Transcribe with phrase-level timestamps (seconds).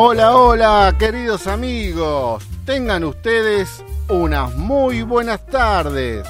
[0.00, 2.46] Hola, hola, queridos amigos.
[2.64, 6.24] Tengan ustedes unas muy buenas tardes.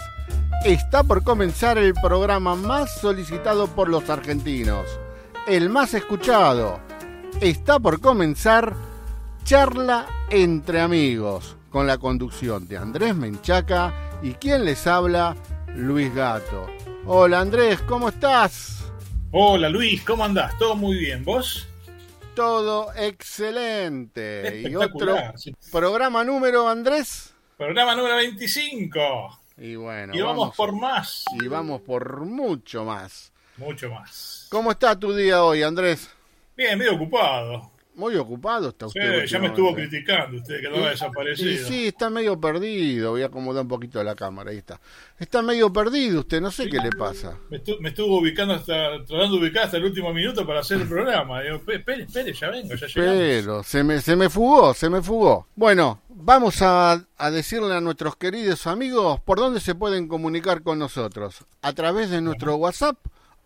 [0.64, 4.86] Está por comenzar el programa más solicitado por los argentinos,
[5.46, 6.80] el más escuchado.
[7.42, 8.74] Está por comenzar
[9.44, 13.92] Charla entre amigos, con la conducción de Andrés Menchaca
[14.22, 15.36] y quien les habla,
[15.76, 16.68] Luis Gato.
[17.04, 18.90] Hola Andrés, ¿cómo estás?
[19.30, 20.56] Hola Luis, ¿cómo andás?
[20.56, 21.22] ¿Todo muy bien?
[21.22, 21.67] ¿Vos?
[22.38, 24.62] Todo excelente.
[24.64, 25.16] Y otro
[25.72, 27.34] programa número, Andrés.
[27.56, 29.40] Programa número 25.
[29.56, 30.14] Y bueno.
[30.14, 31.24] Y vamos, por más.
[31.32, 33.32] Y vamos por mucho más.
[33.56, 34.46] Mucho más.
[34.52, 36.08] ¿Cómo está tu día hoy, Andrés?
[36.56, 37.72] Bien, medio ocupado.
[37.98, 39.22] Muy ocupado está usted.
[39.22, 41.66] Sí, ya me estuvo criticando usted que no ha desaparecido.
[41.66, 43.10] sí, está medio perdido.
[43.10, 44.80] Voy a acomodar un poquito la cámara, ahí está.
[45.18, 47.36] Está medio perdido usted, no sé qué le pasa.
[47.50, 47.56] Me,
[47.88, 51.42] estuvo ubicando hasta, tratando de ubicar hasta el último minuto para hacer el programa.
[51.42, 53.18] Digo, espere, espere, ya vengo, ya llegamos.
[53.18, 55.48] Pero se me, se me fugó, se me fugó.
[55.56, 60.78] Bueno, vamos a, a decirle a nuestros queridos amigos por dónde se pueden comunicar con
[60.78, 61.44] nosotros.
[61.62, 62.96] A través de nuestro WhatsApp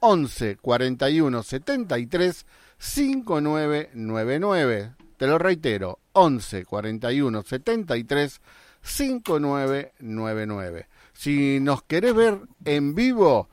[0.01, 2.47] 11 41 73
[2.83, 4.95] 5999.
[5.17, 8.41] Te lo reitero, 11 41 73
[8.83, 10.89] 5999.
[11.13, 13.49] Si nos querés ver en vivo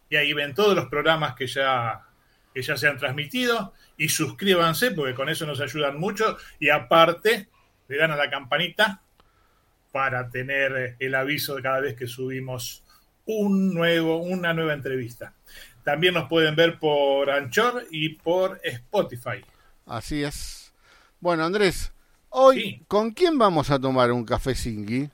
[0.10, 2.06] y ahí ven todos los programas que ya,
[2.54, 3.74] que ya se han transmitido.
[3.98, 6.38] Y suscríbanse, porque con eso nos ayudan mucho.
[6.62, 7.50] Y aparte,
[7.90, 9.02] le dan a la campanita
[9.92, 12.86] para tener el aviso de cada vez que subimos
[13.28, 15.34] un nuevo, una nueva entrevista.
[15.84, 19.44] También nos pueden ver por Anchor y por Spotify.
[19.86, 20.74] Así es.
[21.20, 21.92] Bueno, Andrés,
[22.30, 25.10] hoy, ¿con quién vamos a tomar un café singui?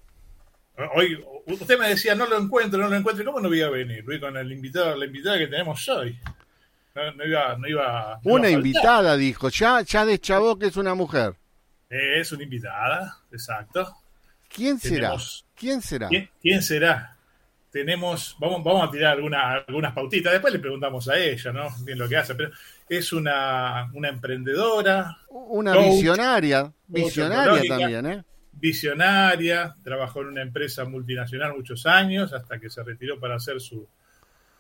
[0.96, 3.24] Hoy, usted me decía, no lo encuentro, no lo encuentro.
[3.26, 4.04] ¿Cómo no voy a venir?
[4.04, 6.18] Voy con el invitado, la invitada que tenemos hoy.
[6.96, 9.50] No, iba, no iba, una invitada, dijo.
[9.50, 11.36] Ya, ya deschavó que es una mujer.
[11.90, 13.96] Es una invitada, exacto.
[14.48, 15.16] ¿Quién será?
[15.56, 16.10] ¿Quién será?
[16.42, 17.13] ¿Quién será?
[17.74, 21.70] Tenemos, vamos, vamos a tirar algunas pautitas, después le preguntamos a ella, ¿no?
[21.84, 22.52] Bien lo que hace, pero
[22.88, 25.18] es una, una emprendedora.
[25.30, 28.24] Una visionaria, visionaria también, ¿eh?
[28.52, 33.88] Visionaria, trabajó en una empresa multinacional muchos años, hasta que se retiró para hacer su,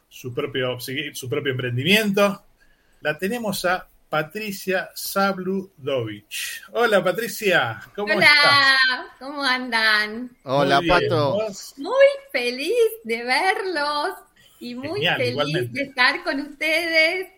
[0.09, 2.44] su, propio, su propio emprendimiento.
[3.01, 6.62] La tenemos a Patricia Sabludovich.
[6.72, 8.78] Hola Patricia, ¿cómo Hola,
[9.18, 10.29] ¿cómo andan?
[10.44, 11.40] Hola Pato.
[11.78, 14.09] Muy feliz de verlos
[14.59, 17.29] y muy feliz de estar con ustedes.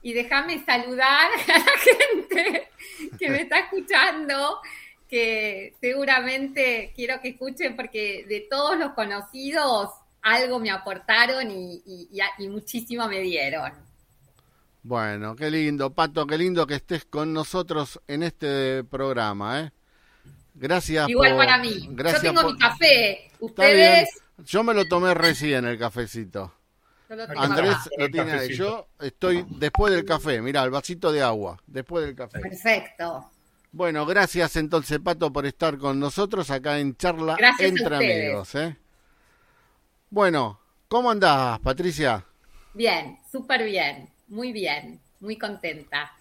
[0.00, 1.64] Y déjame saludar a la
[2.32, 2.70] gente
[3.18, 4.60] que me está escuchando,
[5.06, 9.90] que seguramente quiero que escuchen porque de todos los conocidos
[10.22, 11.82] algo me aportaron y,
[12.38, 13.93] y muchísimo me dieron.
[14.84, 19.72] Bueno, qué lindo, Pato, qué lindo que estés con nosotros en este programa, ¿eh?
[20.52, 21.88] Gracias Igual para mí.
[21.90, 23.30] Yo tengo mi café.
[23.40, 24.10] Ustedes.
[24.44, 26.52] Yo me lo tomé recién el cafecito.
[27.34, 28.54] Andrés lo tiene ahí.
[28.54, 30.42] Yo estoy después del café.
[30.42, 31.58] Mira, el vasito de agua.
[31.66, 32.40] Después del café.
[32.40, 33.30] Perfecto.
[33.72, 38.54] Bueno, gracias entonces, Pato, por estar con nosotros acá en Charla Entre Amigos.
[38.54, 38.76] ¿eh?
[40.10, 42.22] Bueno, ¿cómo andás, Patricia?
[42.74, 44.13] Bien, súper bien.
[44.28, 46.12] Muy bien, muy contenta.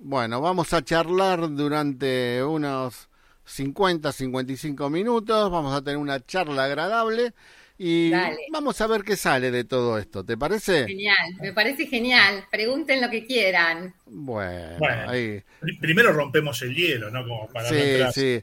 [0.00, 3.08] Bueno, vamos a charlar durante unos
[3.44, 7.32] 50, 55 minutos, vamos a tener una charla agradable
[7.76, 8.12] y
[8.50, 10.86] vamos a ver qué sale de todo esto, ¿te parece?
[10.86, 13.94] Genial, me parece genial, pregunten lo que quieran.
[14.06, 15.42] Bueno, ahí.
[15.80, 17.22] primero rompemos el hielo, ¿no?
[17.24, 18.42] Como para sí, sí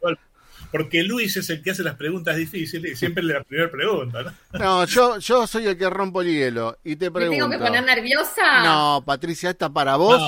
[0.71, 3.71] porque Luis es el que hace las preguntas difíciles y siempre le da la primera
[3.71, 4.59] pregunta, ¿no?
[4.59, 7.47] No, yo, yo soy el que rompo el hielo y te pregunto.
[7.47, 8.63] ¿Me tengo que poner nerviosa?
[8.63, 10.21] No, Patricia, esta para vos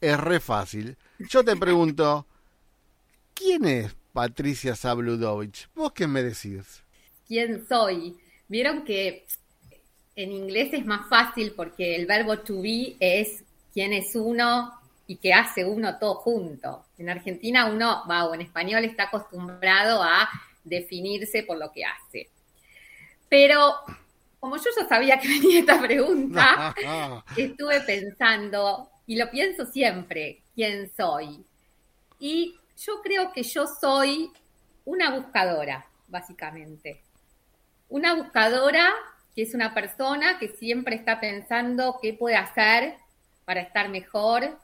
[0.00, 0.96] es re fácil.
[1.18, 2.26] Yo te pregunto,
[3.34, 5.68] ¿quién es Patricia Sabludovich?
[5.74, 6.82] ¿Vos qué me decís?
[7.26, 8.16] ¿Quién soy?
[8.48, 9.26] Vieron que
[10.16, 13.42] en inglés es más fácil porque el verbo to be es
[13.72, 14.72] quién es uno,
[15.06, 16.83] y que hace uno todo junto.
[16.98, 20.28] En Argentina uno, va, o en español está acostumbrado a
[20.62, 22.30] definirse por lo que hace.
[23.28, 23.74] Pero
[24.38, 26.74] como yo ya sabía que venía esta pregunta,
[27.36, 31.44] estuve pensando, y lo pienso siempre, ¿quién soy?
[32.18, 34.30] Y yo creo que yo soy
[34.84, 37.02] una buscadora, básicamente.
[37.88, 38.92] Una buscadora
[39.34, 42.96] que es una persona que siempre está pensando qué puede hacer
[43.44, 44.58] para estar mejor,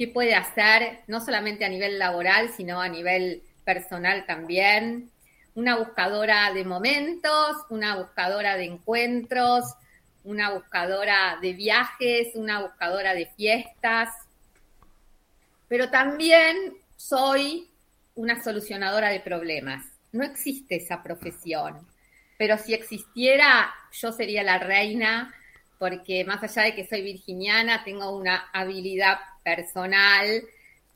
[0.00, 5.10] qué puede hacer no solamente a nivel laboral, sino a nivel personal también.
[5.54, 9.74] Una buscadora de momentos, una buscadora de encuentros,
[10.24, 14.08] una buscadora de viajes, una buscadora de fiestas,
[15.68, 16.56] pero también
[16.96, 17.68] soy
[18.14, 19.84] una solucionadora de problemas.
[20.12, 21.86] No existe esa profesión,
[22.38, 25.34] pero si existiera, yo sería la reina,
[25.78, 30.42] porque más allá de que soy virginiana, tengo una habilidad personal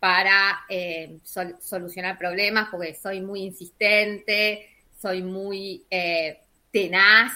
[0.00, 4.68] para eh, solucionar problemas, porque soy muy insistente,
[5.00, 7.32] soy muy eh, tenaz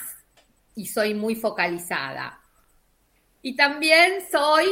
[0.74, 2.40] y soy muy focalizada.
[3.42, 4.66] Y también soy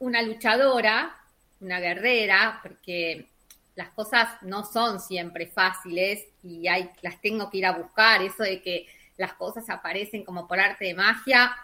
[0.00, 1.16] una luchadora,
[1.60, 3.26] una guerrera, porque
[3.74, 8.22] las cosas no son siempre fáciles y hay, las tengo que ir a buscar.
[8.22, 8.86] Eso de que
[9.16, 11.56] las cosas aparecen como por arte de magia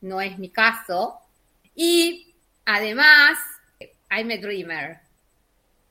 [0.00, 1.18] no es mi caso.
[1.74, 2.34] Y
[2.64, 3.38] además,
[4.14, 5.00] I'm a dreamer,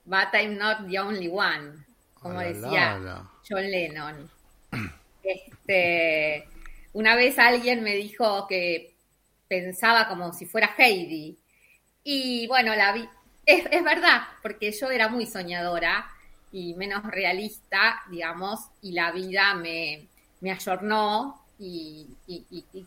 [0.05, 1.83] but I'm not the only one,
[2.13, 4.29] como decía John Lennon.
[5.23, 6.45] Este,
[6.91, 8.93] una vez alguien me dijo que
[9.47, 11.37] pensaba como si fuera Heidi.
[12.03, 13.07] Y bueno, la vi,
[13.45, 16.09] es, verdad, porque yo era muy soñadora
[16.51, 20.07] y menos realista, digamos, y la vida me,
[20.41, 22.07] me ayornó y,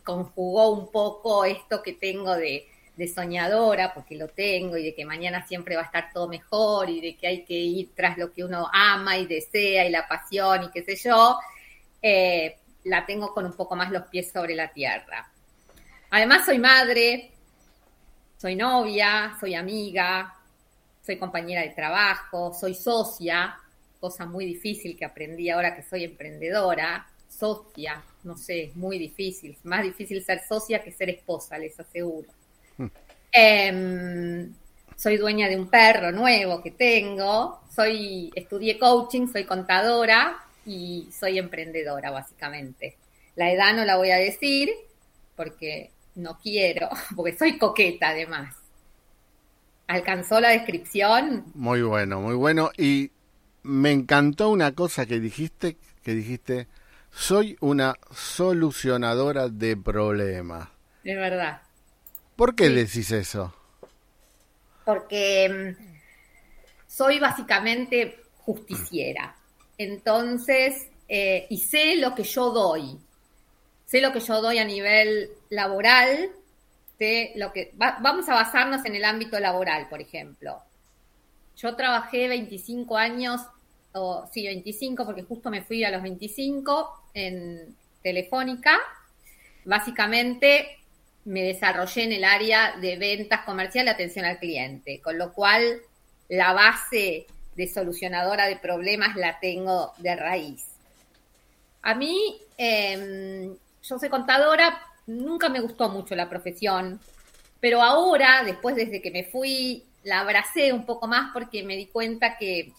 [0.03, 2.67] conjugó un poco esto que tengo de,
[2.97, 6.89] de, soñadora, porque lo tengo, y de que mañana siempre va a estar todo mejor,
[6.89, 10.07] y de que hay que ir tras lo que uno ama y desea, y la
[10.07, 11.37] pasión, y qué sé yo,
[12.01, 15.31] eh, la tengo con un poco más los pies sobre la tierra.
[16.09, 17.31] Además soy madre,
[18.37, 20.33] soy novia, soy amiga,
[21.05, 23.57] soy compañera de trabajo, soy socia,
[23.99, 29.57] cosa muy difícil que aprendí ahora que soy emprendedora, socia, no sé, es muy difícil,
[29.63, 32.29] más difícil ser socia que ser esposa, les aseguro.
[33.39, 34.51] Em,
[34.95, 41.37] soy dueña de un perro nuevo que tengo, soy, estudié coaching, soy contadora y soy
[41.37, 42.97] emprendedora, básicamente.
[43.35, 44.71] La edad no la voy a decir
[45.35, 48.55] porque no quiero, porque soy coqueta además.
[49.85, 51.45] ¿Alcanzó la descripción?
[51.53, 52.71] Muy bueno, muy bueno.
[52.75, 53.11] Y
[53.61, 56.67] me encantó una cosa que dijiste, que dijiste,
[57.11, 60.69] soy una solucionadora de problemas.
[61.03, 61.66] De verdad.
[62.37, 63.51] ¿Por qué decís eso?
[64.85, 69.35] Porque mm, soy básicamente justiciera.
[69.77, 72.99] Entonces, eh, y sé lo que yo doy.
[73.85, 76.29] Sé lo que yo doy a nivel laboral,
[77.35, 80.61] lo que vamos a basarnos en el ámbito laboral, por ejemplo.
[81.55, 83.41] Yo trabajé 25 años,
[83.93, 88.77] o sí, 25, porque justo me fui a los 25 en Telefónica.
[89.65, 90.77] Básicamente
[91.27, 95.81] me desarrollé en el área de ventas comerciales y atención al cliente, con lo cual
[96.29, 100.65] la base de solucionadora de problemas la tengo de raíz.
[101.81, 106.99] A mí, em, yo soy contadora, nunca me gustó mucho la profesión,
[107.59, 111.87] pero ahora, después desde que me fui, la abracé un poco más porque me di
[111.87, 112.71] cuenta que,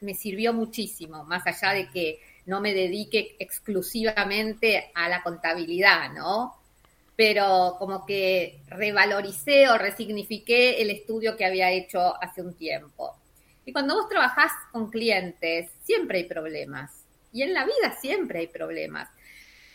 [0.00, 6.65] me, sirvió muchísimo, más allá de que no me dedique exclusivamente a la contabilidad, ¿no?
[7.16, 13.16] Pero como que revaloricé o resignifiqué el estudio que había hecho hace un tiempo.
[13.64, 16.92] Y cuando vos trabajás con clientes, siempre hay problemas.
[17.32, 19.08] Y en la vida siempre hay problemas.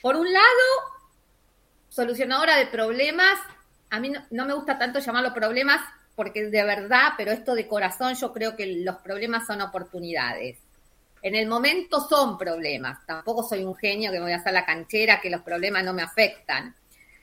[0.02, 0.46] Por un lado,
[1.90, 3.38] solucionadora de problemas,
[3.90, 5.82] a mí no, me gusta tanto llamarlo problemas
[6.16, 10.58] porque de verdad, pero esto de corazón, yo creo que los problemas son oportunidades.
[11.22, 14.66] En el momento son problemas, tampoco soy un genio que me voy a hacer la
[14.66, 16.76] canchera, que los problemas no me afectan.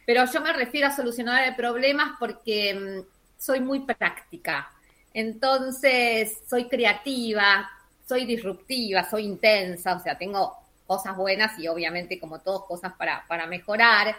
[0.09, 3.05] Pero yo me refiero a solucionar problemas porque mm,
[3.37, 4.73] soy muy práctica.
[5.12, 7.69] Entonces, soy creativa,
[8.09, 13.27] soy disruptiva, soy intensa, o sea, tengo cosas buenas y obviamente como todos cosas para,
[13.29, 14.17] para mejorar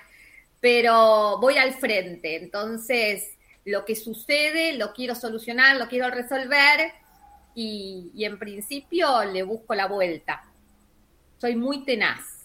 [0.60, 2.36] pero voy al frente.
[2.36, 6.92] Entonces, lo que sucede lo quiero solucionar, lo quiero resolver
[7.56, 10.44] y, en principio le busco la vuelta.
[11.40, 12.39] Soy muy tenaz.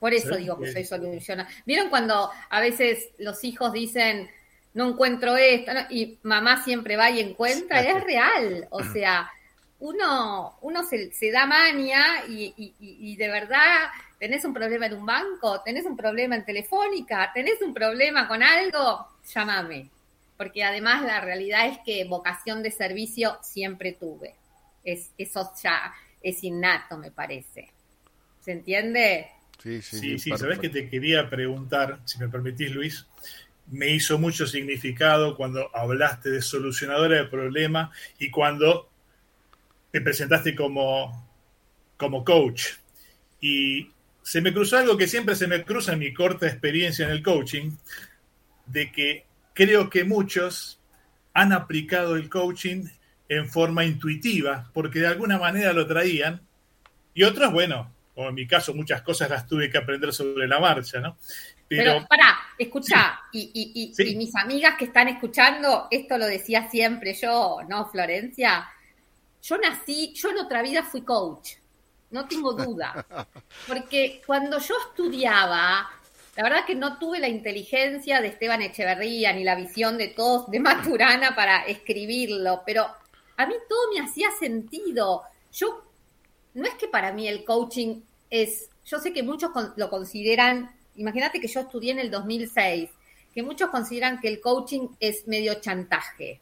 [0.00, 1.48] Por eso digo que soy solucionada.
[1.66, 4.30] ¿Vieron cuando a veces los hijos dicen,
[4.72, 7.82] no encuentro esto, y mamá siempre va y encuentra?
[7.82, 8.66] Es real.
[8.70, 9.30] O sea,
[9.80, 13.88] uno, uno se, da maña y, de verdad
[14.18, 18.42] tenés un problema en un banco, tenés un problema en Telefónica, tenés un problema con
[18.42, 19.88] algo, llámame.
[20.36, 24.34] Porque además la realidad es que vocación de servicio siempre tuve.
[24.84, 25.92] Es, eso ya
[26.22, 27.70] es innato, me parece.
[28.40, 29.30] ¿Se entiende?
[29.62, 30.18] Sí, sí, sí.
[30.18, 33.06] sí ¿Sabes que te quería preguntar, si me permitís, Luis?
[33.70, 38.90] Me hizo mucho significado cuando hablaste de solucionadora de problemas y cuando
[39.90, 41.28] te presentaste como,
[41.96, 42.68] como coach.
[43.40, 43.90] Y
[44.22, 47.22] se me cruzó algo que siempre se me cruza en mi corta experiencia en el
[47.22, 47.72] coaching,
[48.66, 49.24] de que
[49.54, 50.80] creo que muchos
[51.34, 52.84] han aplicado el coaching
[53.28, 56.40] en forma intuitiva, porque de alguna manera lo traían,
[57.14, 60.60] y otros, bueno, como en mi caso, muchas cosas las tuve que aprender sobre la
[60.60, 61.16] marcha, ¿no?
[61.66, 67.60] Pero, para, escucha, y, y, mis amigas que están escuchando, esto lo decía siempre yo,
[67.66, 68.68] ¿no, Florencia?
[69.40, 71.52] Yo nací, yo en otra vida fui coach,
[72.10, 73.06] no tengo duda.
[73.66, 75.88] Porque cuando yo estudiaba,
[76.36, 80.50] la verdad que no tuve la inteligencia de Esteban Echeverría ni la visión de todos
[80.50, 82.86] de Maturana para escribirlo, pero
[83.38, 85.22] a mí todo me hacía sentido.
[85.50, 85.86] Yo,
[86.52, 91.40] no es que para mí el coaching es, yo sé que muchos lo consideran, imagínate
[91.40, 92.90] que yo estudié en el 2006,
[93.34, 96.40] que muchos consideran que el coaching es medio chantaje.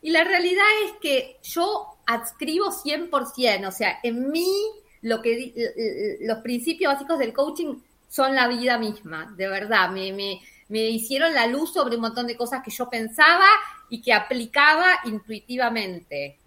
[0.00, 4.48] Y la realidad es que yo adscribo 100%, o sea, en mí
[5.02, 7.76] lo que los principios básicos del coaching
[8.08, 12.26] son la vida misma, de verdad, me, me, me hicieron la luz sobre un montón
[12.26, 13.46] de cosas que yo pensaba
[13.88, 16.38] y que aplicaba intuitivamente.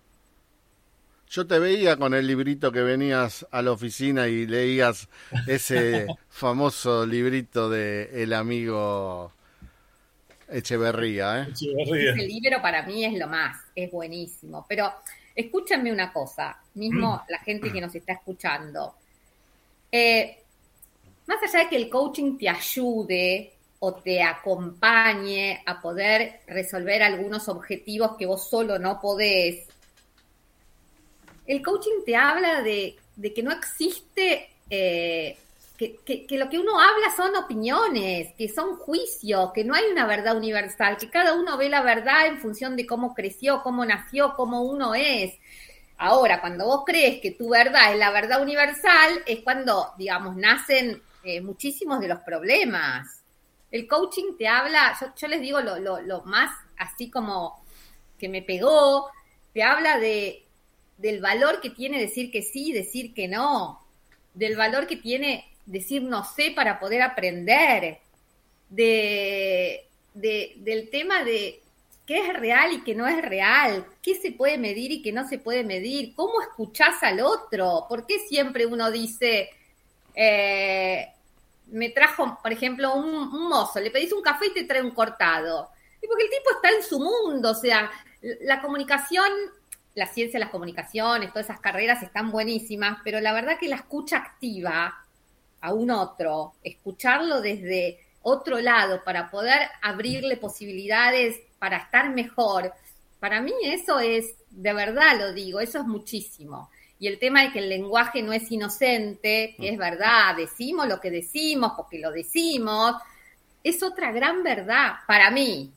[1.36, 5.10] Yo te veía con el librito que venías a la oficina y leías
[5.48, 9.34] ese famoso librito de El amigo
[10.48, 11.42] Echeverría.
[11.42, 11.48] ¿eh?
[11.52, 14.66] Ese libro para mí es lo más, es buenísimo.
[14.70, 14.94] Pero
[15.36, 17.22] escúchenme una cosa, mismo mm.
[17.30, 18.96] la gente que nos está escuchando.
[19.92, 20.38] Eh,
[21.28, 27.50] más allá de que el coaching te ayude o te acompañe a poder resolver algunos
[27.50, 29.68] objetivos que vos solo no podés,
[31.48, 32.98] el coaching te habla de,
[33.34, 35.38] que no existe, eh,
[35.78, 40.38] que, lo que uno habla son opiniones, que son juicios, que no hay una verdad
[40.38, 44.64] universal, que cada uno ve la verdad en función de cómo creció, cómo nació, cómo
[44.64, 45.34] uno es.
[45.98, 51.02] Ahora, cuando vos crees que tu verdad es la verdad universal, es cuando, digamos, nacen
[51.24, 53.24] eh, muchísimos de los problemas.
[53.72, 57.64] El coaching te habla, yo, les digo lo, más así como
[58.18, 59.10] que me pegó,
[59.54, 60.45] te habla de,
[60.98, 63.86] del valor que tiene decir que sí, decir que no,
[64.34, 68.00] del valor que tiene decir no sé para poder aprender,
[68.70, 71.62] de, del tema de
[72.06, 75.28] qué es real y qué no es real, qué se puede medir y qué no
[75.28, 79.50] se puede medir, cómo escuchás al otro, por qué siempre uno dice,
[80.14, 81.08] eh,
[81.68, 85.70] me trajo, por ejemplo, un, mozo, le pedís un café y te trae un cortado.
[86.02, 87.92] Y porque el tipo está en su mundo, o sea,
[88.42, 89.32] la comunicación,
[89.96, 94.18] la ciencia las comunicaciones, todas esas carreras están buenísimas, pero la verdad que la escucha
[94.18, 94.94] activa
[95.62, 102.74] a un otro, escucharlo desde otro lado para poder abrirle posibilidades para estar mejor,
[103.20, 106.70] para mí eso es, de verdad lo digo, eso es muchísimo.
[107.00, 111.00] Y el tema de que el lenguaje no es inocente, que es verdad, decimos lo
[111.00, 112.96] que decimos porque lo decimos,
[113.64, 115.72] es otra gran verdad para mí.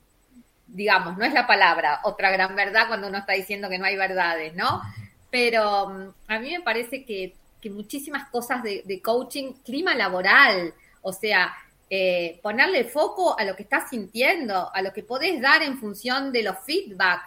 [0.69, 3.97] Digamos, no es la palabra, otra gran verdad cuando uno está diciendo que no hay
[3.97, 4.83] verdades, ¿no?
[5.31, 7.35] Pero mm, a mí me parece que,
[7.71, 10.73] muchísimas cosas de, coaching, clima laboral,
[11.03, 11.55] o sea,
[11.91, 16.33] eh, ponerle foco a lo que estás sintiendo, a lo que podés dar en función
[16.33, 17.21] de los feedback,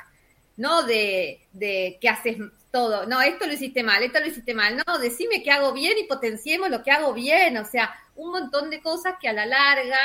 [0.57, 2.37] no de, de qué haces
[2.71, 3.05] todo.
[3.05, 4.81] No, esto lo hiciste mal, esto lo hiciste mal.
[4.87, 7.57] No, decime que hago bien y potenciemos lo que hago bien.
[7.57, 9.99] O sea, un montón de cosas que a la larga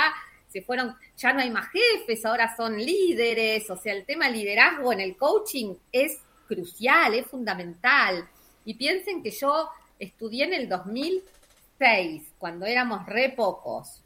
[0.56, 3.68] se fueron, ya no hay más jefes, ahora son líderes.
[3.68, 8.26] O sea, el tema liderazgo en el coaching es crucial, es fundamental.
[8.64, 14.02] Y piensen que yo estudié en el 2006, cuando éramos re pocos.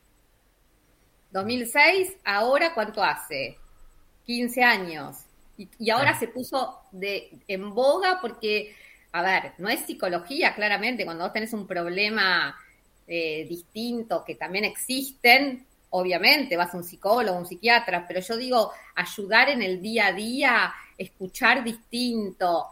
[1.30, 3.56] 2006, ahora cuánto hace?
[4.26, 5.18] 15 años.
[5.56, 8.74] Y, ahora se puso de, en boga porque,
[9.12, 12.56] a ver, no es psicología, claramente, cuando vos tenés un problema
[13.06, 18.72] eh, distinto que también existen, obviamente vas a un psicólogo, un psiquiatra, pero yo digo,
[18.94, 22.66] ayudar en el día a día, escuchar distinto.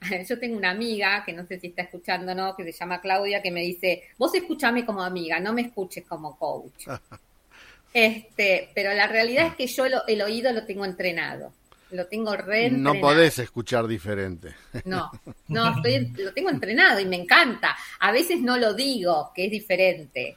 [0.28, 3.40] Yo tengo una amiga, que no sé si está escuchando no, que se llama Claudia,
[3.40, 6.86] que me dice, vos escuchame como amiga, no me escuches como coach.
[7.96, 11.52] Este, pero la realidad es que yo el oído lo tengo entrenado
[11.94, 14.54] lo tengo re No podés escuchar diferente.
[14.84, 15.10] No,
[15.48, 15.74] no,
[16.16, 17.76] lo tengo entrenado y me encanta.
[18.00, 20.36] A veces no lo digo, que es diferente,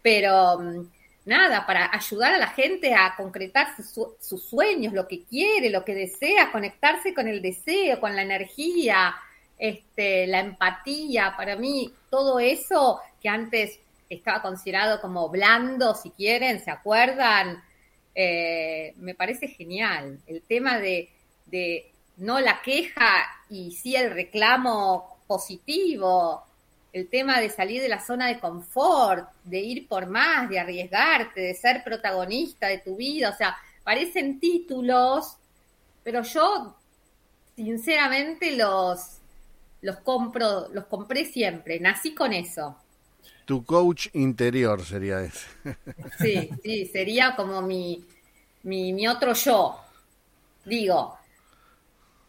[0.00, 0.86] pero mm,
[1.24, 5.94] nada, para ayudar a la gente a concretar sus sueños, lo que quiere, lo que
[5.94, 9.14] desea, conectarse con el deseo, con la energía,
[9.58, 16.62] este, la empatía, para mí todo eso que antes estaba considerado como blando, si quieren,
[16.62, 17.62] ¿se acuerdan?
[18.14, 20.18] Eh, me parece genial.
[20.26, 21.10] El tema de,
[22.16, 26.44] no la queja y sí el reclamo positivo,
[26.92, 31.40] el tema de salir de la zona de confort, de ir por más, de arriesgarte,
[31.40, 35.36] de ser protagonista de tu vida, o sea, parecen títulos,
[36.02, 36.76] pero yo
[37.56, 39.18] sinceramente los
[39.82, 42.76] los compro, los compré siempre, nací con eso.
[43.44, 45.46] Tu coach interior sería ese.
[46.20, 48.04] Sí, sí, sería como mi,
[48.62, 49.80] mi, mi otro yo.
[50.64, 51.18] Digo,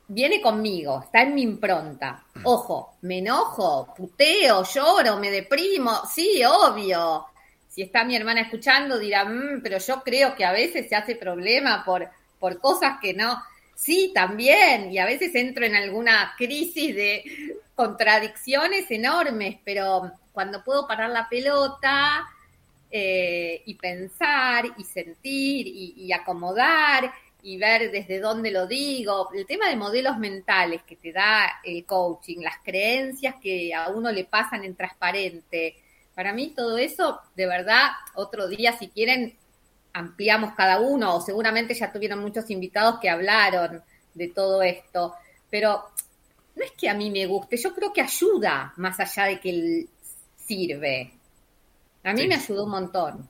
[0.07, 2.25] viene conmigo, está en mi impronta.
[2.43, 7.25] Ojo, me enojo, puteo, lloro, me deprimo, sí, obvio.
[7.67, 11.15] Si está mi hermana escuchando, dirá, mm, pero yo creo que a veces se hace
[11.15, 12.07] problema por,
[12.39, 13.41] por cosas que no.
[13.75, 17.23] Sí, también, y a veces entro en alguna crisis de
[17.75, 22.25] contradicciones enormes, pero cuando puedo parar la pelota
[22.91, 27.11] eh, y pensar y sentir y, acomodar
[27.43, 31.85] y ver desde dónde lo digo, el tema de modelos mentales que te da el
[31.85, 35.75] coaching, las creencias que a uno le pasan en transparente,
[36.15, 39.35] para mí todo eso, de verdad, otro día si quieren
[39.91, 43.83] ampliamos cada uno, o seguramente ya tuvieron muchos invitados que hablaron
[44.13, 45.13] de todo esto,
[45.49, 45.83] pero
[46.55, 49.85] no es que a mí me guste, yo creo que ayuda más allá de que
[50.37, 51.13] sirve.
[52.03, 53.29] A mí me ayudó un montón.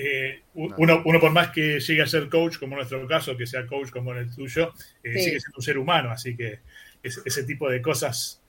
[0.00, 3.48] Eh, uno, uno, por más que llegue a ser coach, como en nuestro caso, que
[3.48, 6.60] sea coach como en el tuyo, eh, sigue siendo un ser humano, así que
[7.02, 8.40] ese, tipo de cosas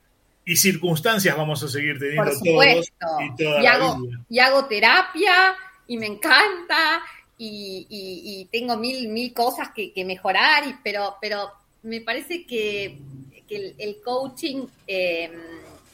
[0.45, 2.91] y circunstancias vamos a seguir teniendo todos
[3.37, 3.97] y, y hago,
[4.29, 5.55] y hago terapia
[5.87, 7.01] y me encanta
[7.39, 11.51] y, tengo mil, mil cosas que, mejorar, y, pero, pero
[11.83, 12.97] me parece que,
[13.49, 15.31] el, coaching em,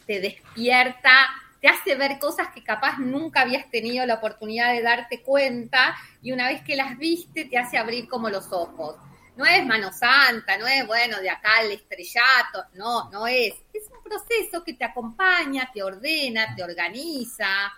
[0.06, 1.27] te despierta,
[1.65, 6.32] te hace ver cosas que capaz nunca habías tenido la oportunidad de darte cuenta y
[6.32, 8.97] una vez que las viste te hace abrir como los ojos.
[9.36, 13.56] No es mano santa, no es bueno de acá el estrellato, no, no es.
[13.73, 17.73] Es un proceso que te acompaña, te ordena, te organiza.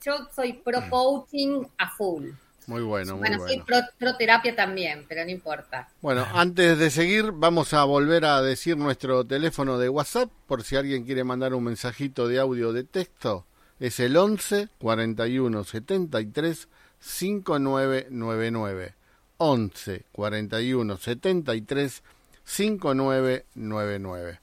[0.00, 0.88] Yo soy pro mm.
[0.88, 2.30] coaching a full.
[2.66, 3.38] Muy bueno, muy bueno.
[3.38, 5.88] Bueno, soy pro, terapia también, pero no importa.
[6.00, 10.74] Bueno, antes de seguir, vamos a volver a decir nuestro teléfono de WhatsApp, por si
[10.74, 13.46] alguien quiere mandar un mensajito de audio de texto.
[13.78, 18.94] Es el 11 41 73 5999.
[19.38, 22.02] 11 41 73
[22.44, 24.40] 5999.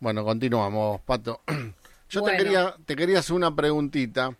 [0.00, 1.42] Bueno, continuamos, Pato.
[2.08, 4.36] Yo te quería te quería hacer una preguntita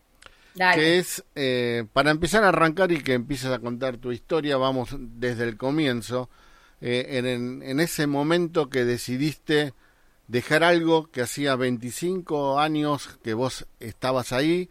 [0.55, 4.91] que es, eh, para empezar a arrancar y que empieces a contar tu historia, vamos
[4.99, 6.29] desde el comienzo,
[6.81, 9.73] eh, en, en, ese momento que decidiste
[10.29, 14.69] dejar algo que hacía 25 años que vos estabas ahí,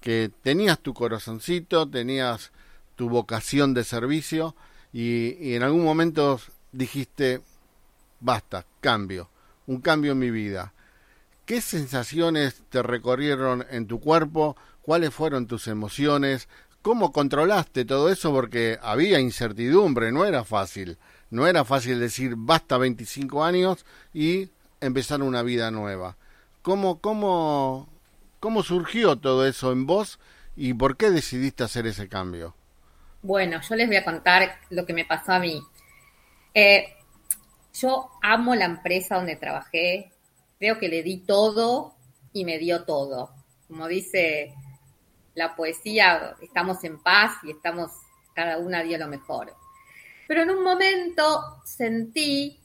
[0.00, 2.50] que tenías tu corazoncito, tenías
[2.96, 4.56] tu vocación de servicio
[4.92, 6.40] y, y en algún momento
[6.72, 7.40] dijiste,
[8.20, 9.30] basta, cambio,
[9.66, 10.72] un cambio en mi vida.
[11.52, 14.56] ¿Qué sensaciones te recorrieron en tu cuerpo?
[14.80, 16.48] cuáles fueron tus emociones,
[16.80, 20.96] cómo controlaste todo eso, porque había incertidumbre, no era fácil.
[21.28, 23.84] No era fácil decir basta 25 años
[24.14, 24.48] y
[24.80, 26.16] empezar una vida nueva.
[26.62, 27.86] ¿Cómo, cómo,
[28.40, 30.20] cómo surgió todo eso en vos
[30.56, 32.56] y por qué decidiste hacer ese cambio?
[33.20, 35.62] Bueno, yo les voy a contar lo que me pasó a mí.
[36.54, 36.94] Eh,
[37.74, 40.11] yo amo la empresa donde trabajé,
[40.62, 41.96] creo que le di todo
[42.32, 43.34] y me dio todo.
[43.66, 44.54] Como dice
[45.34, 47.90] la poesía, estamos en paz y estamos,
[48.32, 49.56] cada una dio lo mejor.
[50.28, 52.60] Pero en un momento sentí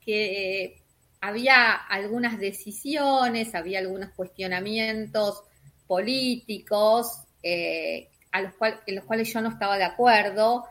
[0.00, 0.82] que
[1.20, 5.44] había algunas decisiones, había algunos cuestionamientos
[5.86, 10.64] políticos eh, en los cuales yo no estaba de acuerdo.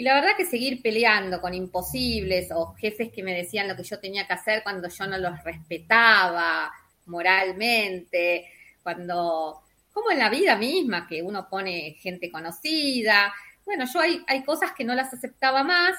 [0.00, 3.82] Y la verdad que seguir peleando con imposibles o jefes que me decían lo que
[3.82, 6.72] yo tenía que hacer cuando yo no los respetaba
[7.04, 8.46] moralmente,
[8.82, 9.60] cuando
[9.92, 13.30] como en la vida misma, que uno pone gente conocida.
[13.66, 15.98] Bueno, yo hay, hay cosas que no las aceptaba más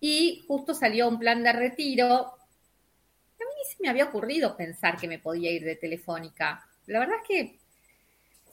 [0.00, 2.06] y justo salió un plan de retiro.
[2.06, 6.66] A mí se me había ocurrido pensar que me podía ir de Telefónica.
[6.86, 7.60] La verdad es que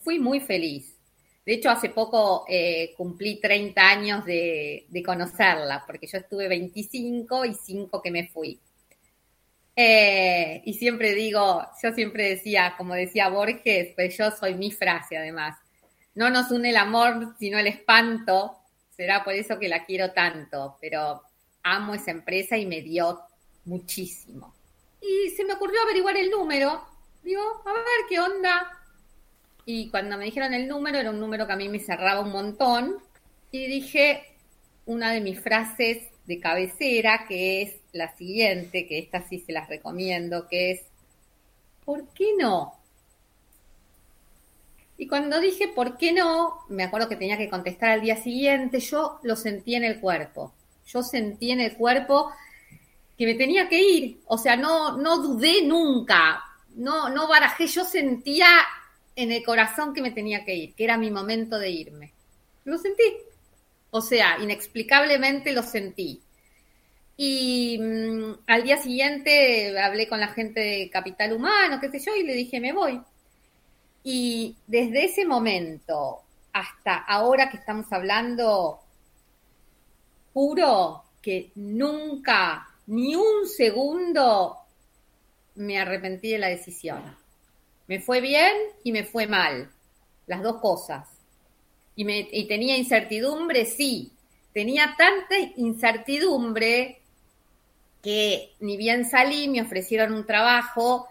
[0.03, 0.98] fui muy feliz.
[1.45, 7.53] De hecho, hace poco eh, cumplí 30 años de, conocerla, porque yo estuve 25 y
[7.53, 8.59] 5 que me fui.
[9.75, 15.17] Eh, y siempre digo, yo siempre decía, como decía Borges, pues yo soy mi frase
[15.17, 15.57] además,
[16.15, 18.57] no nos une el amor, sino el espanto,
[18.89, 21.23] será por eso que la quiero tanto, pero
[21.63, 23.21] amo esa empresa y me dio
[23.65, 24.53] muchísimo.
[25.01, 26.83] Y se me ocurrió averiguar el número,
[27.23, 28.78] digo, a ver qué onda,
[29.71, 32.31] y cuando me dijeron el número, era un número que a mí me cerraba un
[32.31, 32.97] montón.
[33.51, 34.23] Y dije
[34.87, 39.69] una de mis frases de cabecera, que es la siguiente, que esta sí se las
[39.69, 40.81] recomiendo, que es,
[41.85, 42.79] ¿por qué no?
[44.97, 46.61] Y cuando dije, ¿por qué no?
[46.69, 50.51] Me acuerdo que tenía que contestar al día siguiente, yo lo sentí en el cuerpo.
[50.87, 52.31] Yo sentí en el cuerpo
[53.15, 54.21] que me tenía que ir.
[54.25, 58.47] O sea, no, no dudé nunca, no, no barajé, yo sentía
[59.19, 62.13] en el corazón que me tenía que ir, que era mi momento de irme.
[62.63, 63.03] Lo sentí.
[63.91, 66.21] O sea, inexplicablemente lo sentí.
[67.17, 72.15] Y mm, al día siguiente hablé con la gente de Capital Humano, qué sé yo,
[72.15, 73.01] y le dije, me voy.
[74.03, 76.21] Y desde ese momento
[76.53, 78.79] hasta ahora que estamos hablando,
[80.33, 84.59] juro que nunca, ni un segundo,
[85.55, 87.18] me arrepentí de la decisión.
[87.89, 89.67] Me fue bien y me fue mal,
[90.27, 91.09] las dos cosas.
[91.95, 94.11] Y, me, tenía incertidumbre, sí.
[94.53, 97.01] Tenía tanta incertidumbre
[98.03, 101.07] que ni bien salí, me ofrecieron un trabajo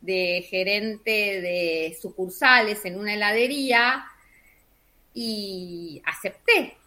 [0.00, 4.06] de gerente de sucursales en una heladería
[5.12, 6.78] y acepté.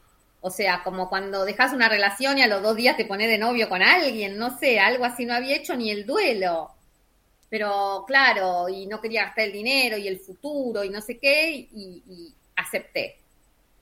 [0.41, 3.38] O sea, como cuando dejas una relación y a los dos días te pones de
[3.38, 6.74] novio con alguien, no sé, algo así no había hecho ni el duelo.
[7.49, 11.69] Pero claro, y no quería gastar el dinero y el futuro y no sé qué,
[11.71, 13.17] y, acepté.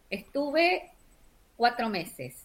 [0.10, 0.92] Estuve
[1.56, 2.36] cuatro meses.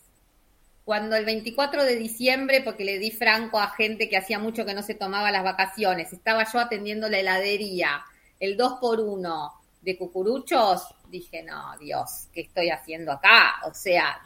[0.85, 4.75] Cuando el 24 de diciembre, porque le di franco a gente que hacía mucho que
[4.75, 8.03] no se tomaba las vacaciones, estaba yo atendiendo la heladería,
[8.41, 9.53] el 2 por 1
[9.83, 13.57] de cucuruchos, dije, no, Dios, ¿qué estoy haciendo acá?
[13.67, 14.21] O sea,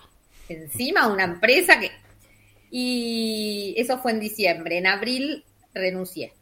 [0.49, 1.91] encima una empresa que...
[2.71, 4.79] Y eso fue en diciembre.
[4.79, 6.33] En abril renuncié.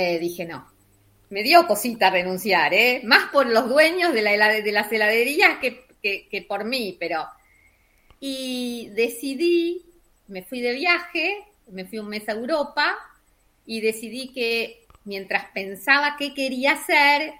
[0.00, 0.66] Eh, dije no.
[1.28, 3.02] Me dio cosita renunciar, ¿eh?
[3.04, 7.26] Más por los dueños de, la de las heladerías que, por mí, pero...
[8.18, 9.84] Y decidí,
[10.26, 12.96] me fui de viaje, me fui un mes a Europa
[13.66, 17.32] y decidí que mientras pensaba qué quería hacer,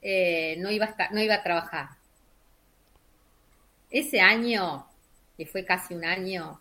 [0.00, 1.88] eh, no, iba a no iba a trabajar.
[3.90, 4.86] Ese año,
[5.36, 6.60] que fue casi un año,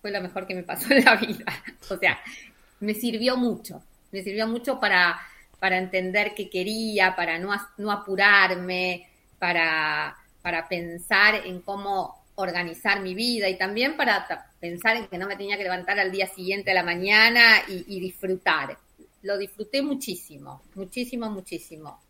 [0.00, 1.44] fue lo mejor que me pasó en la vida.
[1.90, 2.18] O sea,
[2.80, 5.20] me sirvió mucho me sirvió mucho para,
[5.58, 13.14] para entender qué quería, para no, no apurarme, para, para pensar en cómo organizar mi
[13.14, 14.26] vida y también para
[14.60, 17.98] pensar en que no me tenía que levantar al día siguiente a la mañana y,
[17.98, 18.78] disfrutar.
[19.22, 22.00] Lo disfruté muchísimo, muchísimo, muchísimo.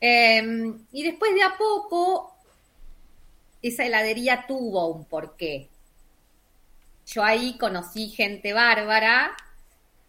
[0.00, 2.36] Em, y después de a poco,
[3.60, 5.68] esa heladería tuvo un porqué.
[7.06, 9.36] Yo ahí conocí gente bárbara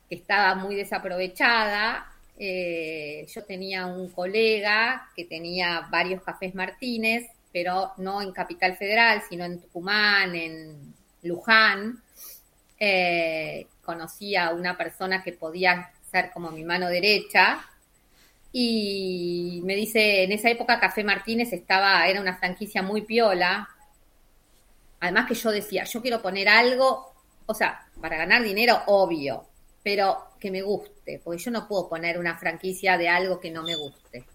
[0.10, 2.12] que estaba muy desaprovechada.
[2.38, 9.22] Eh, yo tenía un colega que tenía varios cafés Martínez, pero no en Capital Federal,
[9.28, 12.02] sino en Tucumán, en Luján.
[12.80, 17.66] Eh, conocí a una persona que podía ser como mi mano derecha
[18.58, 23.68] y me dice, en esa época Café Martínez estaba, era una franquicia muy piola.
[25.02, 27.14] Además que yo decía, yo quiero poner algo,
[27.46, 29.46] o sea, para ganar dinero, obvio,
[29.86, 33.62] pero que me guste, porque yo no puedo poner una franquicia de algo que no
[33.62, 34.26] me guste.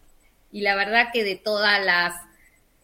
[0.52, 2.14] Y la verdad que de todas las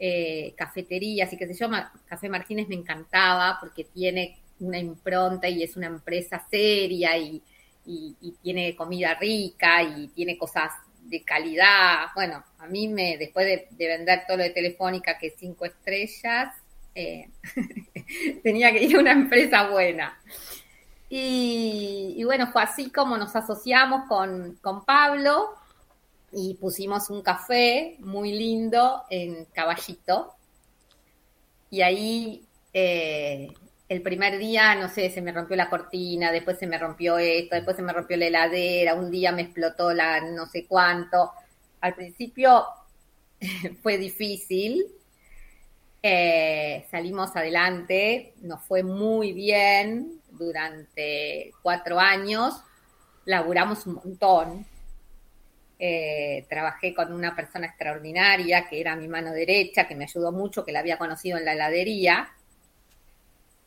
[0.00, 5.62] eh, cafeterías y que se llama Café Martínez me encantaba porque tiene una impronta y
[5.62, 7.40] es una empresa seria y,
[8.42, 12.06] tiene comida rica y tiene cosas de calidad.
[12.16, 16.52] Bueno, a mí me, después de, vender todo lo de Telefónica, que cinco estrellas,
[16.96, 17.28] eh,
[18.42, 20.18] tenía que ir a una empresa buena.
[21.08, 25.54] Y, bueno, fue así como nos asociamos con, Pablo
[26.32, 30.34] y pusimos un café muy lindo en Caballito.
[31.70, 33.52] Y ahí eh,
[33.88, 37.54] el primer día, no sé, se me rompió la cortina, después se me rompió esto,
[37.54, 41.30] después se me rompió la heladera, un día me explotó la no sé cuánto.
[41.80, 42.64] Al principio
[43.82, 44.86] fue difícil,
[46.02, 52.54] eh, salimos adelante, nos fue muy bien, durante cuatro años,
[53.24, 54.66] laburamos un montón.
[55.78, 60.64] Eh, trabajé con una persona extraordinaria que era mi mano derecha, que me ayudó mucho,
[60.64, 62.32] que la había conocido en la heladería.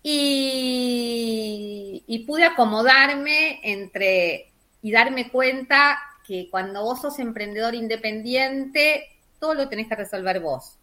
[0.01, 4.49] Y, y pude acomodarme entre
[4.81, 10.77] y darme cuenta que cuando vos sos emprendedor independiente, todo lo tenés que resolver vos.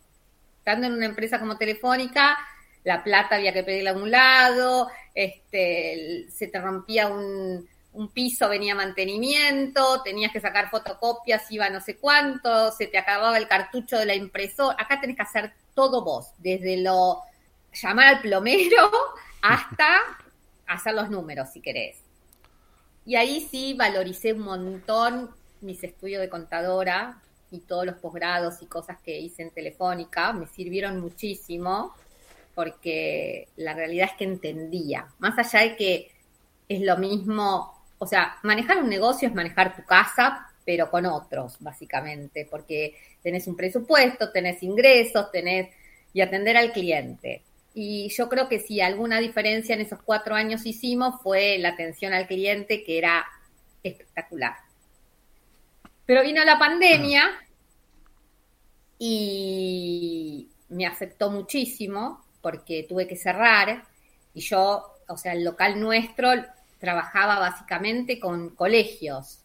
[0.58, 2.36] Estando en una empresa como Telefónica,
[2.86, 8.48] la plata había que pedirla a un lado, este, se te rompía un, un piso,
[8.48, 13.98] venía mantenimiento, tenías que sacar fotocopias, iba no sé cuánto, se te acababa el cartucho
[13.98, 14.76] de la impresora.
[14.78, 17.22] Acá tenés que hacer todo vos, desde lo
[17.72, 18.88] llamar al plomero
[19.42, 19.98] hasta
[20.68, 21.96] hacer los números, si querés.
[23.04, 27.20] Y ahí sí valoricé un montón mis estudios de contadora
[27.50, 30.32] y todos los posgrados y cosas que hice en Telefónica.
[30.32, 31.92] Me sirvieron muchísimo
[32.56, 35.08] porque la realidad es que entendía.
[35.18, 36.10] Más allá de que
[36.66, 41.58] es lo mismo, o sea, manejar un negocio es manejar tu casa, pero con otros,
[41.60, 45.68] básicamente, porque tenés un presupuesto, tenés ingresos, tenés
[46.14, 47.42] y atender al cliente.
[47.74, 52.14] Y yo creo que sí, alguna diferencia en esos cuatro años hicimos fue la atención
[52.14, 53.26] al cliente, que era
[53.82, 54.54] espectacular.
[56.06, 57.28] Pero vino la pandemia
[58.98, 63.82] y me afectó muchísimo porque tuve que cerrar
[64.32, 66.30] y yo, o sea, el local nuestro
[66.78, 69.40] trabajaba básicamente con colegios.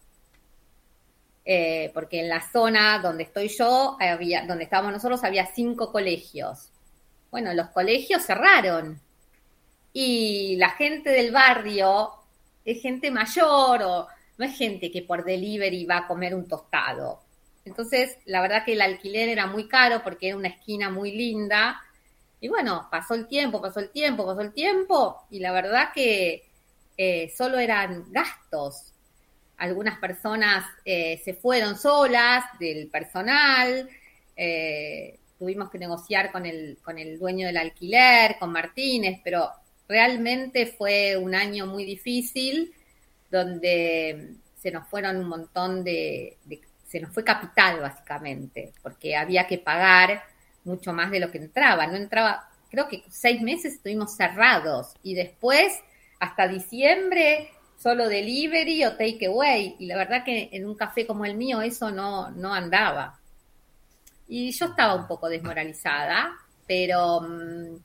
[1.44, 6.72] Eh, porque en la zona donde estoy yo, había, donde estábamos nosotros, había cinco colegios
[7.32, 9.00] bueno, los colegios cerraron
[9.94, 12.10] y la gente del barrio
[12.62, 17.22] es gente mayor o no es gente que por delivery va a comer un tostado.
[17.64, 21.80] Entonces, la verdad que el alquiler era muy caro porque era una esquina muy linda.
[22.42, 26.42] Y bueno, pasó el tiempo, pasó el tiempo, pasó el tiempo y la verdad que
[26.96, 28.92] eh, solo eran gastos.
[29.58, 33.88] Algunas personas eh, se fueron solas del personal,
[34.34, 39.48] eh, tuvimos que negociar con el, con el dueño del alquiler, con Martínez, pero
[39.86, 42.74] realmente fue un año muy difícil
[43.30, 46.38] donde se nos fueron un montón de,
[46.88, 50.31] se nos fue capital básicamente, porque había que pagar
[50.64, 51.86] mucho más de lo que entraba.
[51.86, 55.80] No entraba, creo que seis meses estuvimos cerrados y después
[56.20, 59.76] hasta diciembre solo delivery o take away.
[59.78, 63.18] Y la verdad que en un café como el mío eso no, no andaba.
[64.28, 66.32] Y yo estaba un poco desmoralizada,
[66.66, 67.76] pero mm,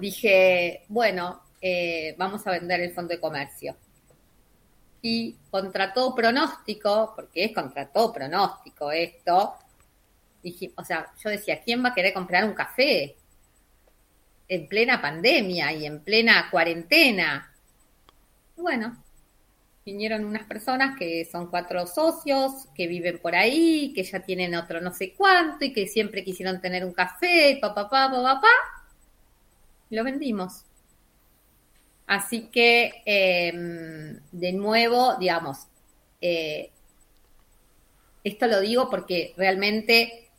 [0.00, 3.76] dije, bueno, eh, vamos a vender el fondo de comercio.
[5.02, 9.54] Y contra todo pronóstico, porque es contra todo pronóstico esto,
[10.76, 13.16] o sea, yo decía, ¿quién va a querer comprar un café?
[14.48, 17.54] En plena pandemia y en plena cuarentena.
[18.56, 19.02] Bueno,
[19.84, 24.80] vinieron unas personas que son cuatro socios, que viven por ahí, que ya tienen otro
[24.80, 28.48] no sé cuánto y que siempre quisieron tener un café, papá, papá, papá,
[29.90, 30.64] lo vendimos.
[32.06, 35.68] Así que, em, de nuevo, digamos,
[36.20, 36.70] eh,
[38.24, 40.29] esto lo digo porque realmente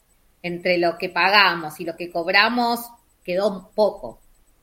[0.43, 2.79] entre lo que pagamos y lo que cobramos
[3.23, 4.19] quedó poco,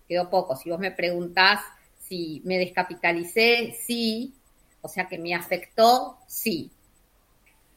[0.09, 0.57] quedó poco.
[0.57, 1.61] Si vos me preguntás
[1.99, 4.35] si me descapitalicé, sí,
[4.81, 6.71] o sea que me afectó, sí.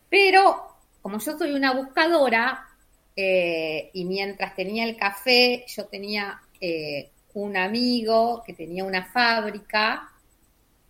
[0.10, 2.68] Pero como yo soy una buscadora
[3.16, 10.10] eh, y mientras tenía el café, yo tenía eh, un amigo que tenía una fábrica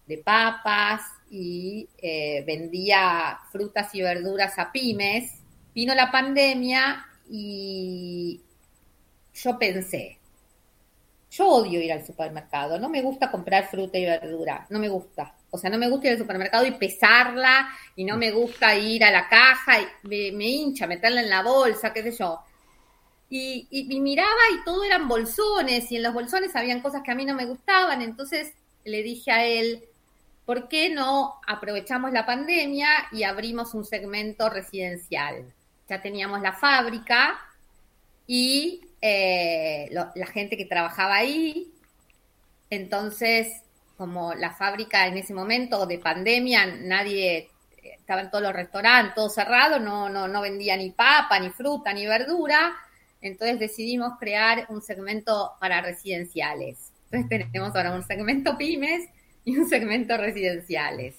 [0.06, 5.41] de papas y eh, vendía frutas y verduras a pymes.
[5.74, 8.42] Vino la pandemia y
[9.34, 10.20] yo pensé,
[11.32, 15.34] yo odio ir al supermercado, no me gusta comprar fruta y verdura, no me gusta.
[15.50, 19.04] O sea, no me gusta ir al supermercado y pesarla, y no me gusta ir
[19.04, 22.42] a la caja, y me, hincha meterla en la bolsa, qué sé yo.
[23.30, 27.16] Y, y, miraba y todo eran bolsones, y en los bolsones habían cosas que a
[27.16, 28.54] mí no me gustaban, entonces
[28.84, 29.86] le dije a él,
[30.46, 35.54] ¿por qué no aprovechamos la pandemia y abrimos un segmento residencial?
[35.92, 37.38] Ya teníamos la fábrica
[38.26, 41.74] y eh, la gente que trabajaba ahí.
[42.70, 43.62] Entonces,
[43.98, 47.50] como la fábrica en ese momento de pandemia, nadie,
[47.84, 52.08] estaban todos los restaurantes, todo cerrado, no, no, no vendía ni papa, ni fruta, ni
[52.08, 52.74] verdura.
[53.22, 56.94] Entonces decidimos crear un segmento para residenciales.
[57.12, 59.10] Entonces tenemos ahora un segmento pymes
[59.44, 61.16] y un segmento residenciales.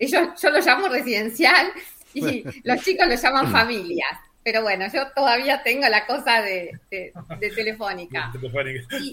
[0.00, 1.68] Yo, yo lo llamo residencial
[2.14, 4.18] y los chicos lo llaman familias.
[4.42, 6.78] Pero bueno, yo todavía tengo la cosa de,
[7.54, 8.30] telefónica.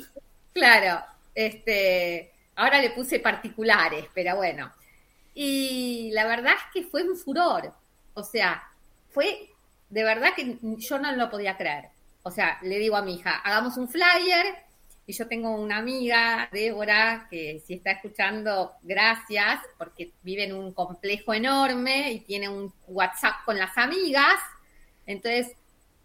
[0.54, 4.72] claro, este, ahora le puse particulares, pero bueno.
[5.34, 7.74] Y la verdad es que fue un furor,
[8.14, 8.62] O sea,
[9.10, 9.50] fue
[9.90, 11.86] de verdad que yo no lo podía creer.
[12.24, 14.56] O sea, le digo a mi hija, hagamos un flyer.
[15.06, 20.74] Y yo tengo una amiga, Débora, que si está escuchando, gracias, porque vive en un
[20.74, 24.40] complejo enorme y tiene un WhatsApp con las amigas.
[25.06, 25.56] Entonces,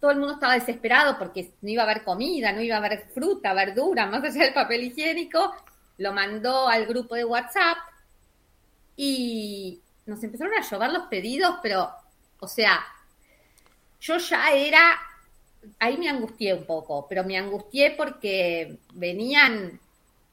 [0.00, 3.08] todo el mundo estaba desesperado porque no iba a haber comida, no iba a haber
[3.14, 5.54] fruta, verdura, más allá del papel higiénico.
[5.98, 7.78] Lo mandó al grupo de WhatsApp
[8.96, 11.90] y nos empezaron a llover los pedidos, pero,
[12.40, 12.84] o sea,
[14.00, 14.98] yo ya era,
[15.78, 19.80] ahí me angustié un poco, pero me angustié porque venían,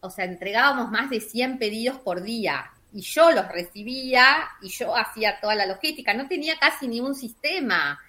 [0.01, 4.95] o sea, entregábamos más de 100 pedidos por día y yo los recibía y yo
[4.95, 7.99] hacía toda la logística, no tenía casi ni un sistema.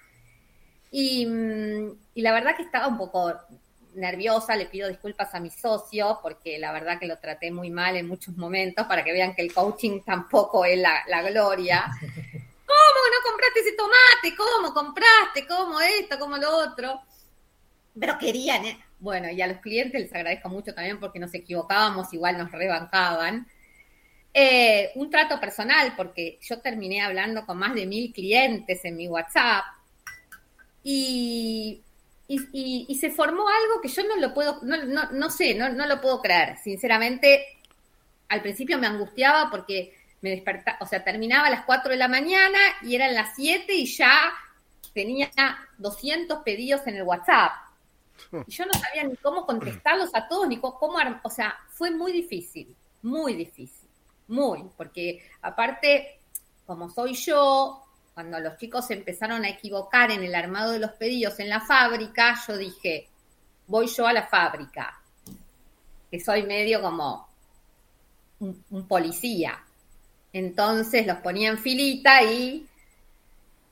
[0.91, 1.27] Y,
[2.13, 3.33] y la verdad que estaba un poco
[3.95, 7.95] nerviosa, le pido disculpas a mi socio porque la verdad que lo traté muy mal
[7.95, 11.85] en muchos momentos para que vean que el coaching tampoco es la, gloria.
[12.01, 14.35] ¿Cómo no compraste ese tomate?
[14.35, 15.47] ¿Cómo compraste?
[15.47, 16.19] ¿Cómo esto?
[16.19, 17.01] ¿Cómo lo otro?
[17.99, 18.77] Pero querían, ¿eh?
[18.99, 23.47] Bueno, y a los clientes les agradezco mucho también porque nos equivocábamos, igual nos rebancaban.
[24.33, 29.07] Eh, un trato personal, porque yo terminé hablando con más de mil clientes en mi
[29.07, 29.63] WhatsApp.
[30.83, 31.81] Y
[32.27, 35.85] y, se formó algo que yo no lo puedo, no, no, no sé, no, no,
[35.85, 36.57] lo puedo creer.
[36.63, 37.45] Sinceramente,
[38.29, 42.07] al principio me angustiaba porque me despertaba, o sea, terminaba a las 4 de la
[42.07, 44.33] mañana y eran las 7 y ya
[44.93, 45.29] tenía
[45.77, 47.51] 200 pedidos en el WhatsApp.
[48.47, 52.11] Y yo no sabía ni cómo contestarlos a todos, ni cómo, o sea, fue muy
[52.11, 53.89] difícil, muy difícil,
[54.27, 56.19] muy, porque aparte,
[56.65, 61.39] como soy yo, cuando los chicos empezaron a equivocar en el armado de los pedidos
[61.39, 63.09] en la fábrica, yo dije,
[63.67, 65.01] voy yo a la fábrica,
[66.09, 67.27] que soy medio como
[68.39, 69.61] un, policía.
[70.31, 72.65] Entonces los ponía en filita y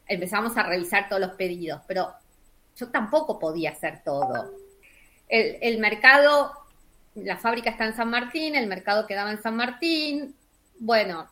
[0.08, 2.14] empezamos a revisar todos los pedidos, pero
[2.76, 4.52] yo tampoco podía hacer todo.
[5.28, 6.52] El, mercado,
[7.16, 10.36] la fábrica está en San Martín, el mercado quedaba en San Martín.
[10.80, 11.28] Bueno,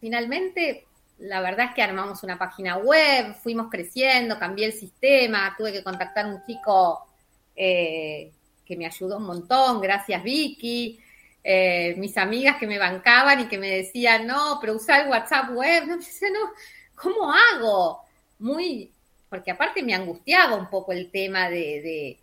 [0.00, 0.86] finalmente
[1.18, 5.84] la verdad es que armamos una página web, fuimos creciendo, cambié el sistema, tuve que
[5.84, 7.06] contactar a un chico
[7.54, 8.32] eh,
[8.64, 10.98] que me ayudó un montón, gracias Vicky,
[11.44, 15.50] eh, mis amigas que me bancaban y que me decían, no, pero usa el WhatsApp
[15.50, 16.52] web, no, no,
[16.94, 18.00] ¿cómo hago?
[18.38, 18.92] Muy,
[19.32, 22.18] porque aparte me angustiaba un poco el tema de,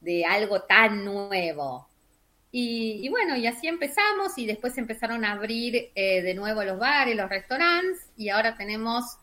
[0.00, 1.88] de algo tan nuevo.
[2.52, 7.16] Y, bueno, y así empezamos y después empezaron a abrir eh, de nuevo los bares,
[7.16, 9.18] los restaurantes y ahora tenemos,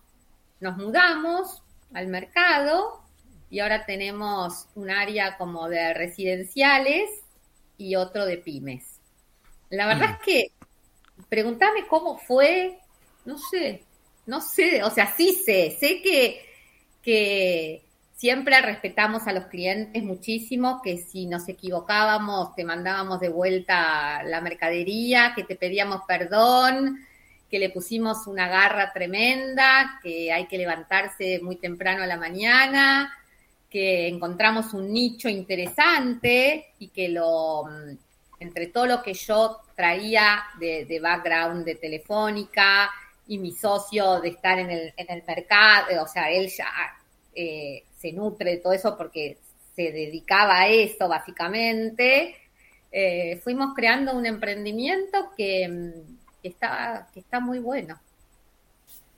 [0.59, 3.01] nos mudamos al mercado
[3.49, 7.09] y ahora tenemos un área como de residenciales
[7.77, 8.99] y otro de pymes.
[9.69, 10.51] La verdad es que,
[11.29, 12.79] pregúntame cómo fue,
[13.23, 13.81] no sé,
[14.25, 16.52] no sé, o sea, sí sé, sé que,
[17.03, 17.83] que
[18.23, 24.39] Siempre respetamos a los clientes muchísimo, que si nos equivocábamos te mandábamos de vuelta la
[24.39, 27.05] mercadería, que te pedíamos perdón,
[27.51, 33.13] que le pusimos una garra tremenda, que hay que levantarse muy temprano a la mañana,
[33.69, 37.97] que encontramos un nicho interesante y que lo, mm,
[38.39, 42.89] entre todo lo que yo traía de, background de Telefónica
[43.27, 46.67] y mi socio de estar en el, en el mercado, o sea, él ya
[47.33, 49.37] eh, se nutre de todo eso porque
[49.75, 52.35] se dedicaba a eso básicamente.
[52.91, 57.99] Eh, fuimos creando un emprendimiento que, mm, está, que está muy bueno.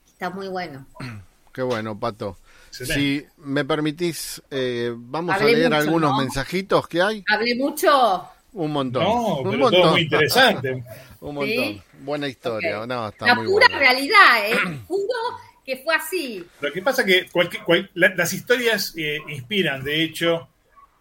[0.06, 0.86] Está muy bueno.
[1.52, 2.38] Qué bueno, Pato.
[2.70, 7.24] Si me permitís, eh, vamos a leer algunos mensajitos que hay.
[7.32, 8.28] Hablé mucho.
[8.56, 9.04] Un montón.
[9.04, 9.90] No, un montón.
[9.90, 10.82] muy interesante.
[11.20, 11.82] un montón.
[12.00, 12.86] Buena historia.
[12.86, 13.12] La
[13.44, 14.80] pura realidad, ¿eh?
[15.64, 16.42] que fue así.
[16.62, 20.48] Lo que pasa es que las historias eh, inspiran, de hecho,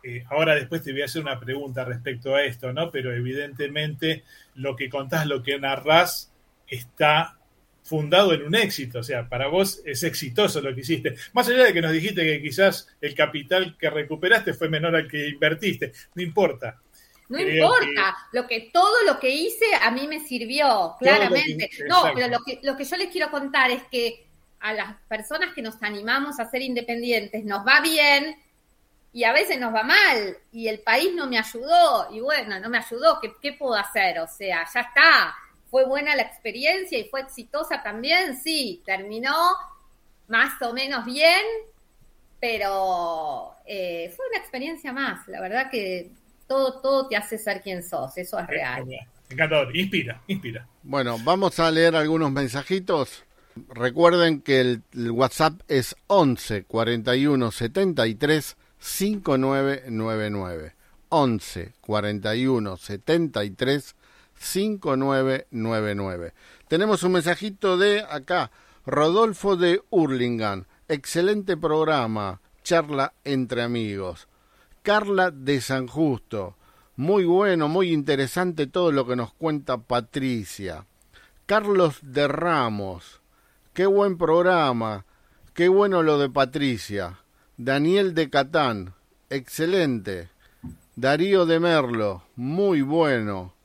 [0.03, 2.91] eh, ahora después te voy a hacer una pregunta respecto a esto, ¿no?
[2.91, 4.23] Pero evidentemente
[4.55, 6.33] lo que contás, lo que narrás,
[6.67, 7.37] está
[7.83, 11.15] fundado en un éxito, o sea, para vos es exitoso lo que hiciste.
[11.33, 15.07] Más allá de que nos dijiste que quizás el capital que recuperaste fue menor al
[15.07, 16.81] que invertiste, no importa.
[17.27, 21.69] No importa, lo que todo lo que hice a mí me sirvió, claramente.
[21.87, 24.27] no, pero lo que, lo que yo les quiero contar es que
[24.59, 28.37] a las personas que nos animamos a ser independientes nos va bien
[29.11, 32.69] y a veces nos va mal y el país no me ayudó y bueno, no
[32.69, 34.19] me ayudó, ¿qué, qué puedo hacer?
[34.19, 35.35] O sea, ya está,
[35.69, 39.35] fue buena la experiencia y fue exitosa también, sí, terminó
[40.27, 41.43] más o menos bien,
[42.39, 46.11] pero eh, fue una experiencia más, la verdad que
[46.47, 48.85] todo, todo te hace ser quien sos, eso es real.
[49.29, 50.67] Encantador, inspira, inspira.
[50.83, 53.25] Bueno, vamos a leer algunos mensajitos
[53.69, 60.75] Recuerden que el, WhatsApp es 11 41 73 5999.
[61.09, 63.95] 11 41 73
[64.37, 66.33] 5999.
[66.67, 68.51] Tenemos un mensajito de acá,
[68.85, 70.65] Rodolfo de Hurlingham.
[70.89, 74.27] Excelente programa, charla entre amigos.
[74.85, 76.55] Carla de San Justo.
[76.95, 80.85] Muy bueno, muy interesante todo lo que nos cuenta Patricia.
[81.47, 83.19] Carlos de Ramos.
[83.73, 85.03] Qué buen programa.
[85.55, 87.17] Qué bueno lo de Patricia.
[87.57, 88.93] Daniel de Catán.
[89.31, 90.29] Excelente.
[90.95, 92.21] Darío de Merlo.
[92.35, 93.55] Muy bueno.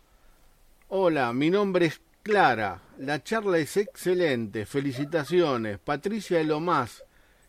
[0.89, 2.81] Hola, mi nombre es Clara.
[2.97, 4.65] La charla es excelente.
[4.65, 5.81] Felicitaciones.
[5.81, 7.05] Patricia es lo más.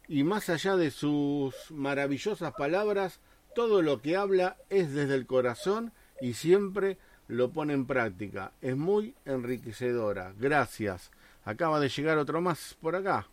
[0.10, 3.22] Y más allá de sus maravillosas palabras,
[3.56, 6.97] todo lo que habla es desde el corazón y siempre
[7.28, 8.52] lo pone en práctica.
[8.62, 10.34] Es muy enriquecedora.
[10.38, 11.12] Gracias.
[11.43, 13.28] Acaba de llegar otro más por acá.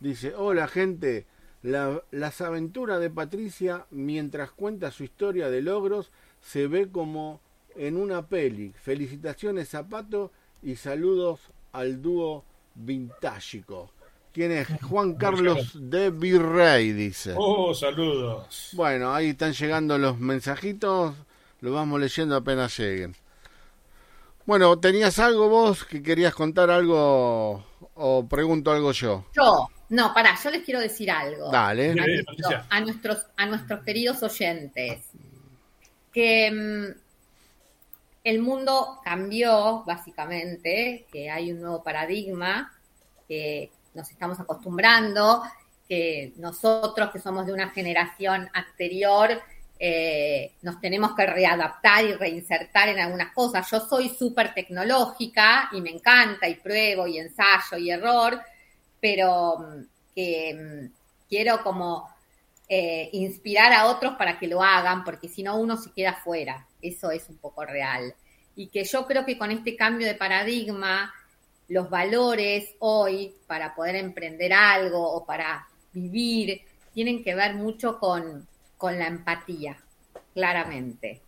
[0.00, 1.26] Dice, hola gente,
[1.62, 7.40] las aventuras de Patricia mientras cuenta su historia de logros se ve como
[7.76, 8.74] en una peli.
[8.82, 10.32] Felicitaciones Zapato
[10.62, 11.40] y saludos
[11.72, 12.44] al dúo
[12.74, 13.90] vintágico.
[14.32, 14.68] ¿Quién es?
[14.88, 17.34] Juan Carlos de Virrey, dice.
[17.36, 18.70] Oh, saludos.
[18.72, 21.14] Bueno, ahí están llegando los mensajitos.
[21.60, 23.14] Los vamos leyendo apenas lleguen.
[24.46, 27.64] Bueno, ¿tenías algo vos que querías contar algo
[27.94, 29.26] o pregunto algo yo?
[29.36, 31.50] Yo, no, pará, yo les quiero decir algo.
[31.50, 31.94] Dale.
[32.70, 35.02] A, nuestros, a nuestros queridos oyentes.
[36.10, 37.00] Que mm,
[38.24, 42.72] el mundo cambió, básicamente, que hay un nuevo paradigma,
[43.28, 45.42] que nos estamos acostumbrando,
[45.88, 49.42] que nosotros que somos de una generación anterior,
[49.84, 53.68] eh, nos tenemos que readaptar y reinsertar en algunas cosas.
[53.68, 58.40] Yo soy súper tecnológica y me encanta y pruebo y ensayo y error,
[59.00, 59.82] pero mm,
[60.14, 62.08] que mm, quiero como
[62.68, 66.66] eh, inspirar a otros para que lo hagan, porque si no uno se queda fuera.
[66.80, 68.14] Eso es un poco real.
[68.54, 71.12] Y que yo creo que con este cambio de paradigma,
[71.72, 76.60] los valores hoy para poder emprender algo o para vivir
[76.92, 78.46] tienen que ver mucho con,
[78.82, 79.82] la empatía,
[80.34, 81.22] claramente.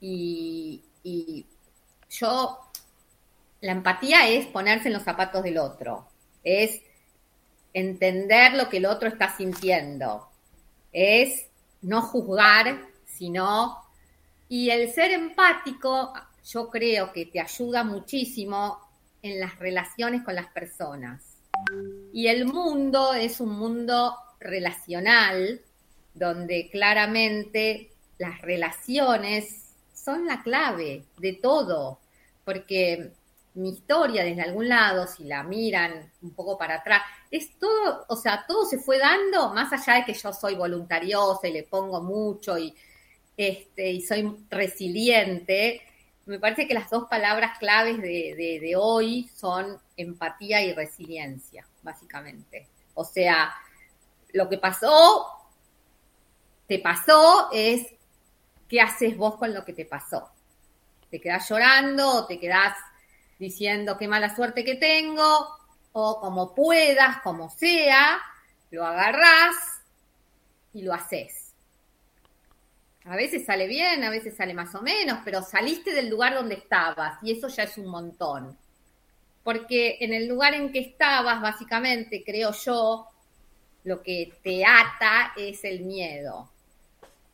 [0.00, 1.44] Y, y,
[2.08, 2.60] yo,
[3.62, 6.06] la empatía es ponerse en los zapatos del otro,
[6.44, 6.80] es
[7.72, 10.28] entender lo que el otro está sintiendo,
[10.92, 11.46] es
[11.82, 13.76] no juzgar, sino...
[14.48, 16.12] Y el ser empático,
[16.44, 18.89] yo creo que te ayuda muchísimo
[19.22, 21.38] en las relaciones con las personas.
[22.12, 25.60] Y el mundo es un mundo relacional,
[26.14, 32.00] donde claramente las relaciones son la clave de todo,
[32.44, 33.12] porque
[33.54, 38.16] mi historia desde algún lado, si la miran un poco para atrás, es todo, o
[38.16, 42.00] sea, todo se fue dando, más allá de que yo soy voluntariosa y le pongo
[42.00, 42.74] mucho y,
[43.36, 45.82] este, y soy resiliente,
[46.30, 52.68] me parece que las dos palabras claves de, hoy son empatía y resiliencia, básicamente.
[52.94, 53.52] O sea,
[54.32, 55.26] lo que pasó,
[56.68, 57.84] te pasó, es
[58.68, 60.30] qué haces vos con lo que te pasó.
[61.10, 62.76] ¿Te quedás llorando o te quedás
[63.40, 65.48] diciendo qué mala suerte que tengo?
[65.90, 68.20] O como puedas, como sea,
[68.70, 69.56] lo agarrás
[70.72, 71.49] y lo haces.
[73.04, 76.56] A veces sale bien, a veces sale más o menos, pero saliste del lugar donde
[76.56, 78.56] estabas y eso ya es un montón.
[79.42, 83.06] Porque en el lugar en que estabas, básicamente, creo yo,
[83.84, 86.50] lo que te ata es el miedo.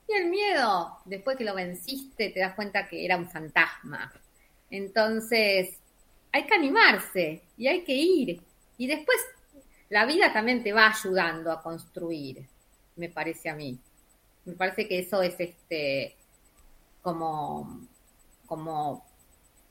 [0.09, 4.13] Y el miedo, después que lo venciste, te das cuenta que era un fantasma.
[4.71, 5.77] Entonces,
[6.33, 8.41] hay que animarse y hay que ir.
[8.79, 9.19] Y después
[9.89, 12.45] la vida también te va ayudando a construir,
[12.97, 13.79] me parece a mí.
[14.47, 16.17] Me parece que eso es este
[17.03, 17.87] como,
[18.47, 19.05] como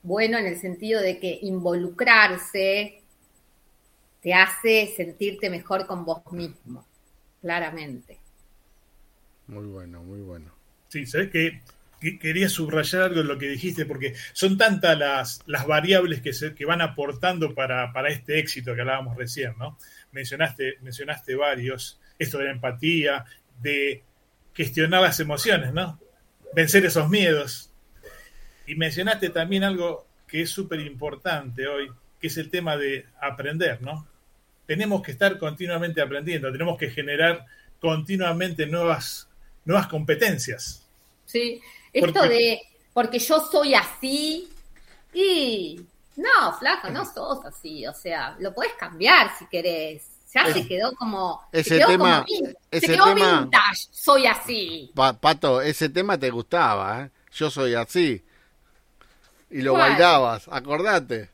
[0.03, 3.01] bueno en el sentido de que involucrarse
[4.21, 6.86] te hace sentirte mejor con vos mismo,
[7.41, 8.17] claramente.
[9.47, 10.51] Muy bueno, muy bueno.
[10.88, 11.61] Sí, sabes que,
[12.19, 16.55] quería subrayar algo en lo que dijiste, porque son tantas las, las variables que, se,
[16.55, 19.78] que van aportando para, para, este éxito que hablábamos recién, ¿no?
[20.11, 23.26] Mencionaste, mencionaste varios, esto de la empatía,
[23.61, 24.03] de
[24.56, 25.99] gestionar las emociones, ¿no?
[26.53, 27.70] Vencer esos miedos.
[28.66, 33.82] Y mencionaste también algo que es súper importante hoy, que es el tema de aprender,
[33.82, 34.08] ¿no?
[34.66, 37.45] Tenemos que estar continuamente aprendiendo, tenemos que generar
[37.80, 39.30] continuamente nuevas,
[39.64, 40.84] nuevas competencias.
[41.26, 41.62] Sí,
[41.93, 42.60] esto de,
[42.93, 44.49] porque yo soy así
[45.14, 45.86] y
[46.18, 47.86] No, flaco, no sos así.
[47.88, 50.03] O sea, lo podés cambiar si querés.
[50.36, 51.42] Ya se quedó como.
[51.52, 52.26] Ese tema.
[52.72, 53.88] se quedó vintage.
[53.92, 54.92] Soy así.
[54.94, 57.10] Pato, ese tema te gustaba, ¿eh?
[57.32, 58.24] Yo soy así.
[59.50, 61.30] Y lo bailabas, acordate.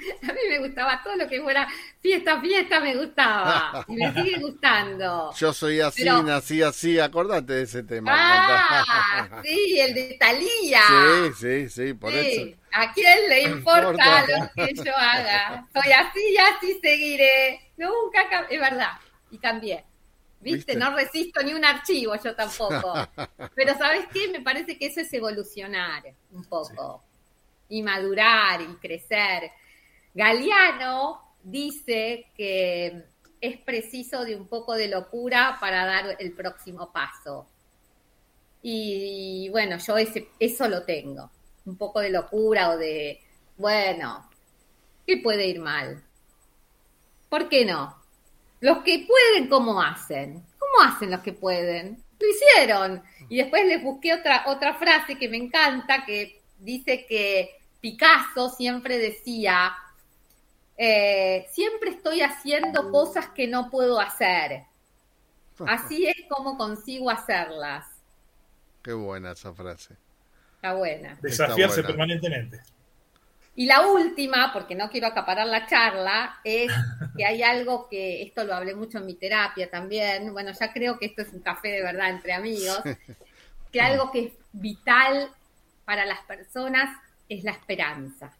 [0.28, 1.68] A mí me gustaba todo lo que fuera
[2.00, 3.84] fiesta, fiesta, me gustaba.
[3.88, 5.32] Y me sigue gustando.
[5.36, 8.10] Yo soy así, nací así, acordate de ese tema.
[8.14, 10.82] Ah, sí, el de Talía.
[10.88, 12.56] Sí, sí, sí, por eso.
[12.72, 15.66] ¿A quién le importa lo que yo haga?
[15.72, 17.72] Soy así y así seguiré.
[17.76, 18.92] Nunca es verdad.
[19.30, 19.84] Y cambié.
[20.40, 20.74] ¿Viste?
[20.74, 22.94] No resisto ni un archivo, yo tampoco.
[23.54, 24.28] Pero ¿sabes qué?
[24.28, 27.04] Me parece que eso es evolucionar un poco.
[27.68, 29.50] Y madurar y crecer.
[30.14, 33.04] Galeano dice que
[33.40, 37.46] es preciso de un poco de locura para dar el próximo paso.
[38.62, 41.30] Y bueno, yo ese, eso lo tengo.
[41.64, 43.20] Un poco de locura o de,
[43.56, 44.28] bueno,
[45.06, 46.02] ¿qué puede ir mal?
[47.28, 47.96] ¿Por qué no?
[48.60, 50.44] Los que pueden, ¿cómo hacen?
[50.58, 52.02] ¿Cómo hacen los que pueden?
[52.18, 53.02] Lo hicieron.
[53.28, 58.98] Y después les busqué otra, otra frase que me encanta, que dice que Picasso siempre
[58.98, 59.72] decía,
[60.82, 64.64] eh, siempre estoy haciendo cosas que no puedo hacer.
[65.66, 67.86] Así es como consigo hacerlas.
[68.82, 69.94] Qué buena esa frase.
[70.54, 71.18] Está buena.
[71.20, 72.62] Desafiarse permanentemente.
[73.56, 76.72] Y la última, porque no quiero acaparar la charla, es
[77.14, 80.98] que hay algo que, esto lo hablé mucho en mi terapia también, bueno, ya creo
[80.98, 82.80] que esto es un café de verdad entre amigos,
[83.70, 85.30] que algo que es vital
[85.84, 86.88] para las personas
[87.28, 88.32] es la esperanza.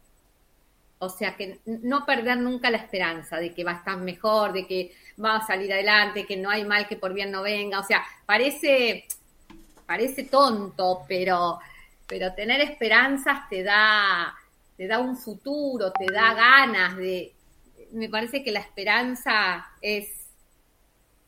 [1.03, 4.67] O sea, que no perder nunca la esperanza de que va a estar mejor, de
[4.67, 7.79] que va a salir adelante, que no hay mal que por bien no venga.
[7.79, 9.07] O sea, parece,
[9.87, 11.57] parece tonto, pero,
[12.05, 14.31] pero tener esperanzas te da,
[14.77, 17.33] te da un futuro, te da ganas de.
[17.93, 20.07] Me parece que la esperanza es,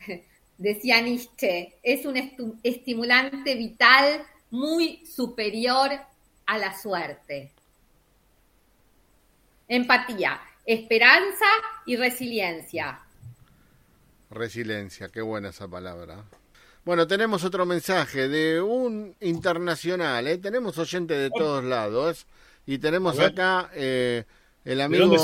[0.59, 5.89] decía Nietzsche, es un estimulante vital muy superior
[6.45, 7.52] a la suerte
[9.75, 11.45] empatía, esperanza
[11.85, 12.99] y resiliencia.
[14.29, 16.23] Resiliencia, qué buena esa palabra.
[16.85, 20.37] Bueno, tenemos otro mensaje de un internacional, ¿eh?
[20.37, 22.27] tenemos oyentes de todos lados
[22.67, 24.25] y tenemos acá eh,
[24.63, 25.15] el amigo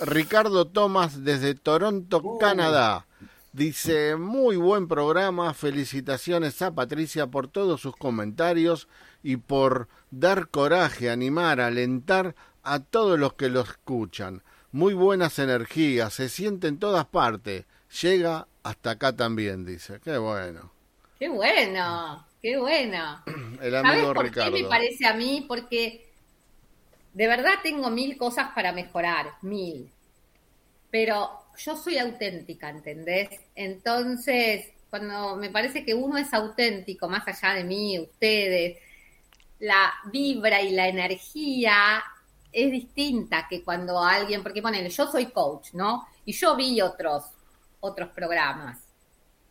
[0.00, 2.38] Ricardo Tomás desde Toronto, uh.
[2.38, 3.06] Canadá.
[3.52, 8.88] Dice, muy buen programa, felicitaciones a Patricia por todos sus comentarios
[9.22, 12.34] y por dar coraje, animar, alentar
[12.66, 14.42] a todos los que lo escuchan.
[14.72, 17.64] Muy buenas energías, se siente en todas partes.
[18.02, 20.00] Llega hasta acá también, dice.
[20.04, 20.72] Qué bueno.
[21.18, 23.22] Qué bueno, qué bueno.
[23.62, 24.54] El amigo por Ricardo.
[24.54, 25.44] Qué me parece a mí?
[25.46, 26.10] Porque
[27.14, 29.88] de verdad tengo mil cosas para mejorar, mil.
[30.90, 33.28] Pero yo soy auténtica, ¿entendés?
[33.54, 38.78] Entonces, cuando me parece que uno es auténtico, más allá de mí, ustedes,
[39.60, 42.02] la vibra y la energía
[42.52, 46.06] es distinta que cuando alguien, porque ponele, yo soy coach, ¿no?
[46.24, 47.24] Y yo vi otros,
[47.80, 48.78] otros programas,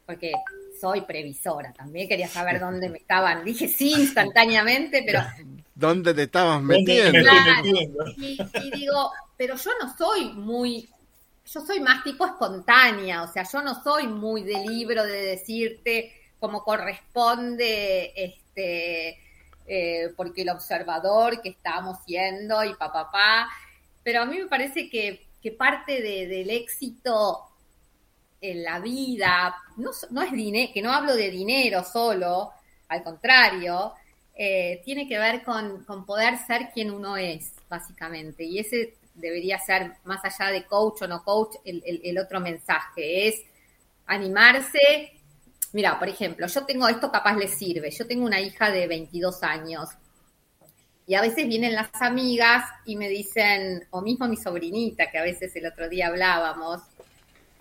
[0.06, 0.34] porque
[0.80, 5.22] soy previsora, también quería saber dónde me estaban, dije sí instantáneamente, pero...
[5.76, 7.20] ¿Dónde te estabas metiendo?
[8.18, 10.90] y, y digo, pero yo no soy muy,
[11.46, 16.14] yo soy más tipo espontánea, o sea, yo no soy muy de libro de decirte
[16.40, 19.20] como corresponde, este,
[19.68, 23.50] eh, porque el observador que estamos siendo y papá, pa,
[24.04, 25.24] pero a mí me parece que,
[25.58, 27.44] parte del éxito
[28.42, 32.52] en la vida, no, es dinero, que no hablo de dinero solo,
[32.88, 33.94] al contrario,
[34.34, 38.44] eh, tiene que ver con, poder ser quien uno es, básicamente.
[38.44, 43.28] Y ese debería ser, más allá de coach o no coach, el, el otro mensaje,
[43.28, 43.44] es
[44.08, 45.15] animarse
[45.76, 47.92] Mira, por ejemplo, yo tengo esto capaz les sirve.
[47.92, 49.90] Yo tengo una hija de 22 años
[51.06, 55.24] y a veces vienen las amigas y me dicen, o mismo mi sobrinita, que a
[55.24, 56.82] veces el otro día hablábamos,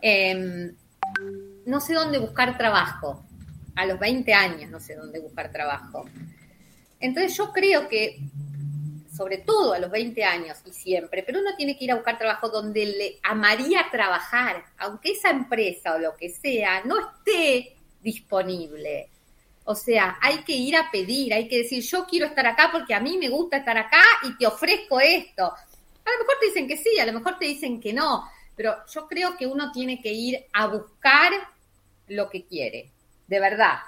[0.01, 0.77] em,
[1.67, 3.25] no sé dónde buscar trabajo.
[3.75, 6.05] A los 20 años no sé dónde buscar trabajo.
[7.01, 8.21] Entonces yo creo que,
[9.13, 12.17] sobre todo a los 20 años y siempre, pero uno tiene que ir a buscar
[12.17, 17.74] trabajo donde le amaría trabajar, aunque esa empresa o lo que sea no esté
[18.05, 19.09] disponible.
[19.65, 22.95] O sea, hay que ir a pedir, hay que decir, yo quiero estar acá porque
[22.95, 25.45] a mí me gusta estar acá y te ofrezco esto.
[25.45, 28.77] A lo mejor te dicen que sí, a lo mejor te dicen que no, pero
[28.93, 31.33] yo creo que uno tiene que ir a buscar
[32.09, 32.91] lo que quiere,
[33.27, 33.79] de verdad.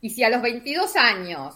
[0.00, 1.54] Y si a los 22 años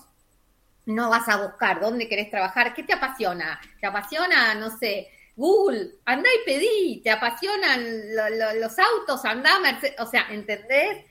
[0.87, 3.61] no vas a buscar dónde querés trabajar, ¿qué te apasiona?
[3.81, 5.97] ¿Te apasiona, no sé, Google?
[6.05, 7.85] Andá y pedí, ¿te apasionan
[8.61, 9.25] los autos?
[9.25, 11.05] Andá, Mercedes, o sea, ¿entendés?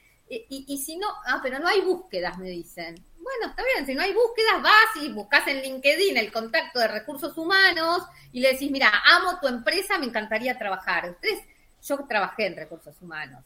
[0.49, 2.95] Y, y, si no, ah, pero no hay búsquedas, me dicen.
[3.17, 6.87] Bueno, está bien, si no hay búsquedas, vas y buscas en LinkedIn el contacto de
[6.87, 11.09] recursos humanos y le decís, mira, amo tu empresa, me encantaría trabajar.
[11.09, 11.39] Ustedes,
[11.87, 13.43] yo trabajé en recursos humanos.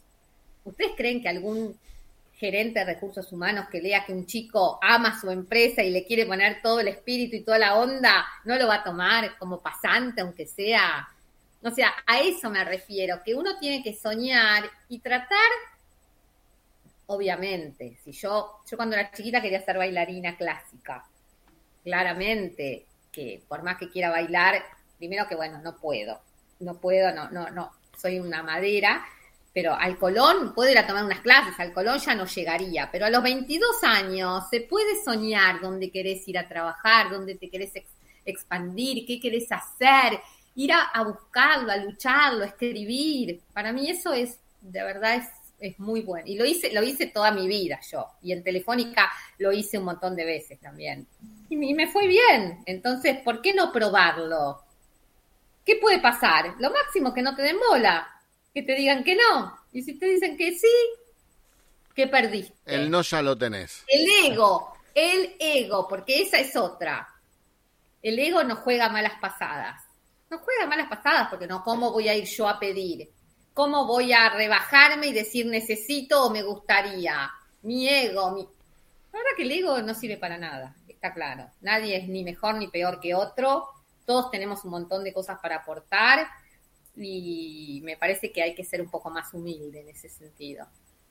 [0.64, 1.78] ¿Ustedes creen que algún
[2.38, 6.26] gerente de recursos humanos que lea que un chico ama su empresa y le quiere
[6.26, 10.22] poner todo el espíritu y toda la onda, no lo va a tomar como pasante,
[10.22, 11.08] aunque sea.
[11.64, 15.50] O sea, a eso me refiero, que uno tiene que soñar y tratar,
[17.08, 21.05] obviamente, si yo, yo cuando era chiquita quería ser bailarina clásica,
[21.84, 24.64] claramente, que por más que quiera bailar,
[24.97, 26.20] primero que bueno, no puedo,
[26.60, 29.05] no puedo, no, no, no, soy una madera,
[29.53, 33.05] pero al Colón puedo ir a tomar unas clases, al Colón ya no llegaría, pero
[33.05, 37.72] a los 22 años se puede soñar dónde querés ir a trabajar, dónde te querés
[38.26, 40.20] expandir, qué querés hacer,
[40.55, 43.41] ir a, buscarlo, a lucharlo, a escribir.
[43.53, 45.28] Para mí eso es, de verdad, es,
[45.60, 46.28] es muy bueno.
[46.28, 48.08] Y lo hice, lo hice toda mi vida yo.
[48.22, 51.08] Y en Telefónica lo hice un montón de veces también.
[51.49, 52.64] Y, y me fue bien.
[52.66, 54.64] Entonces, ¿por qué no probarlo?
[55.66, 56.55] ¿Qué puede pasar?
[56.60, 58.14] Lo máximo que no te den bola
[58.58, 59.55] que te digan que no.
[59.72, 60.68] Y si te dicen que sí,
[61.93, 62.55] ¿qué perdiste?
[62.66, 63.84] El no ya lo tenés.
[63.88, 67.08] El ego, el ego, porque esa es otra.
[68.01, 69.84] El ego no juega malas pasadas.
[70.32, 73.08] No juega malas pasadas porque no, ¿cómo voy a ir yo a pedir?
[73.58, 77.32] ¿Cómo voy a rebajarme y decir necesito o me gustaría?
[77.64, 78.41] Mi ego, mi...
[78.41, 81.49] La verdad que el ego no sirve para nada, está claro.
[81.62, 83.66] Nadie es ni mejor ni peor que otro.
[84.05, 86.28] Todos tenemos un montón de cosas para aportar
[86.95, 90.68] y me parece que hay que ser un poco más humilde en ese sentido,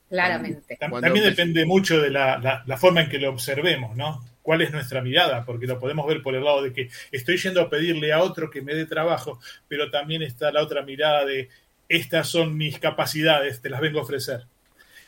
[0.09, 0.77] claramente.
[0.77, 4.25] También, depende mucho de la, forma en que lo observemos, ¿no?
[4.43, 5.45] ¿Cuál es nuestra mirada?
[5.45, 8.49] Porque lo podemos ver por el lado de que estoy yendo a pedirle a otro
[8.49, 11.49] que me dé trabajo, pero también está la otra mirada de
[11.89, 14.47] estas son mis capacidades, te las vengo a ofrecer.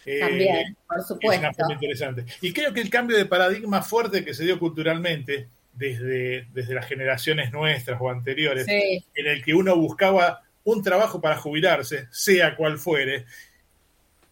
[0.07, 1.47] Eh, también, por supuesto.
[1.47, 2.25] Es una interesante.
[2.41, 6.87] Y creo que el cambio de paradigma fuerte que se dio culturalmente desde, desde las
[6.87, 12.79] generaciones nuestras o anteriores, en el que uno buscaba un trabajo para jubilarse, sea cual
[12.79, 13.27] fuere,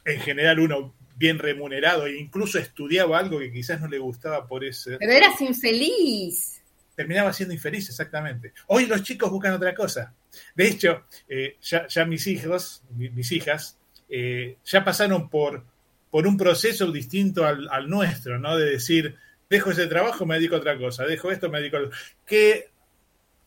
[0.05, 4.65] en general uno bien remunerado e incluso estudiaba algo que quizás no le gustaba por
[4.65, 4.99] ese...
[4.99, 6.61] Pero eras infeliz.
[6.95, 8.53] Terminaba siendo infeliz, exactamente.
[8.67, 10.15] Hoy los chicos buscan otra cosa.
[10.55, 13.79] De hecho, eh, ya, mis hijos, mis hijas,
[14.09, 15.65] eh, ya pasaron por,
[16.11, 18.57] por un proceso distinto al, al, nuestro, ¿no?
[18.57, 19.17] De decir,
[19.49, 21.81] dejo ese trabajo, me dedico a otra cosa, dejo esto, me dedico a
[22.25, 22.71] Que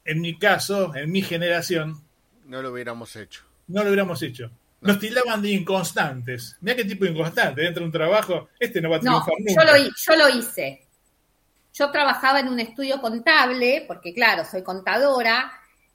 [0.06, 2.02] en mi caso, en mi generación,
[2.46, 3.44] no lo hubiéramos hecho.
[3.68, 4.50] No lo hubiéramos hecho.
[4.82, 6.58] Nos tildaban de inconstantes.
[6.62, 7.62] Mira qué tipo de inconstante.
[7.62, 9.66] Dentro de un trabajo, este no va a triunfar no, nunca.
[9.66, 10.88] Yo lo, yo lo hice.
[11.74, 15.52] Yo trabajaba en un estudio contable, porque claro, soy contadora,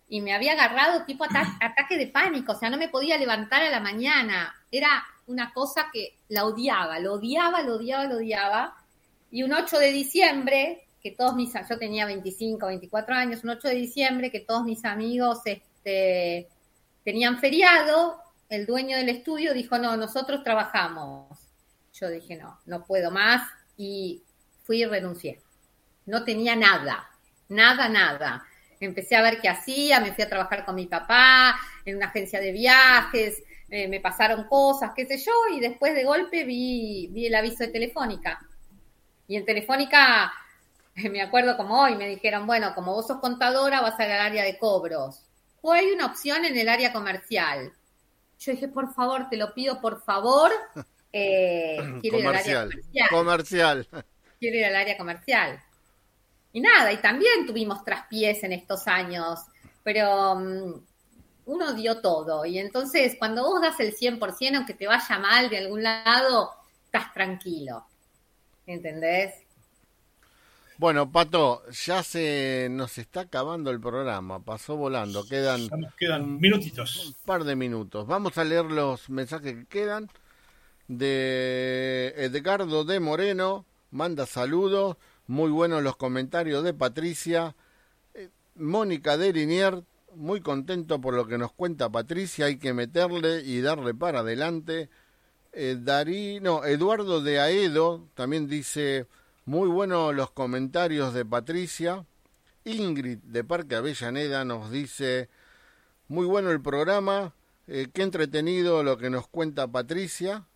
[0.09, 3.71] y me había agarrado tipo ataque de pánico, o sea, no me podía levantar a
[3.71, 4.55] la mañana.
[4.71, 8.77] Era una cosa que la odiaba, lo odiaba, lo odiaba, lo odiaba.
[9.31, 13.69] Y un 8 de diciembre, que todos mis, yo tenía 25, 24 años, un 8
[13.69, 16.49] de diciembre, que todos mis amigos, este,
[17.05, 21.39] tenían feriado, el dueño del estudio dijo, no, nosotros trabajamos.
[21.93, 24.23] Yo dije, no, no puedo más y
[24.63, 25.41] fui y renuncié.
[26.07, 27.09] No tenía nada,
[27.49, 28.45] nada, nada.
[28.81, 32.41] Empecé a ver qué hacía, me fui a trabajar con mi papá en una agencia
[32.41, 37.27] de viajes, eh, me pasaron cosas, qué sé yo, y después de golpe vi, vi
[37.27, 38.41] el aviso de Telefónica.
[39.27, 40.33] Y en Telefónica,
[41.11, 44.59] me acuerdo como hoy, me dijeron, bueno, como vos sos contadora, vas al área de
[44.59, 45.25] cobros
[45.66, 47.72] o hay una opción en el área comercial.
[48.39, 50.53] Yo dije, por favor, te lo pido, por favor.
[51.16, 53.09] Eh, quiero ir al área comercial.
[53.09, 53.89] comercial.
[54.41, 55.62] Quiero ir al área comercial.
[56.55, 59.41] Y nada, y también tuvimos traspiés en estos años,
[59.83, 60.73] pero mm,
[61.47, 62.47] uno dio todo.
[62.47, 66.53] Y entonces, cuando vos das el 100%, aunque te vaya mal de algún lado,
[66.85, 67.85] estás tranquilo.
[68.67, 69.35] ¿Entendés?
[70.79, 77.07] Bueno, Pato, ya se nos está acabando el programa, pasó volando, quedan, quedan minutitos.
[77.07, 78.07] Un par de minutos.
[78.07, 80.09] Vamos a leer los mensajes que quedan.
[80.87, 87.55] De Edgardo de Moreno, manda saludos, muy buenos los comentarios de Patricia.
[88.14, 89.83] Eh, Mónica de Linier,
[90.14, 94.89] muy contento por lo que nos cuenta Patricia, hay que meterle y darle para adelante.
[95.53, 95.79] Eh,
[96.66, 99.07] Eduardo de Aedo también dice
[99.45, 102.05] muy buenos los comentarios de Patricia.
[102.64, 105.29] Ingrid de Parque Avellaneda nos dice,
[106.09, 107.35] muy bueno el programa,
[107.66, 110.47] eh, qué entretenido lo que nos cuenta Patricia.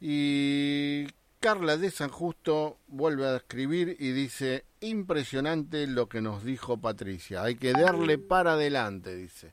[0.00, 1.06] Y
[1.40, 7.42] Carla de San Justo vuelve a escribir y dice, impresionante lo que nos dijo Patricia,
[7.42, 9.52] hay que darle para adelante, dice.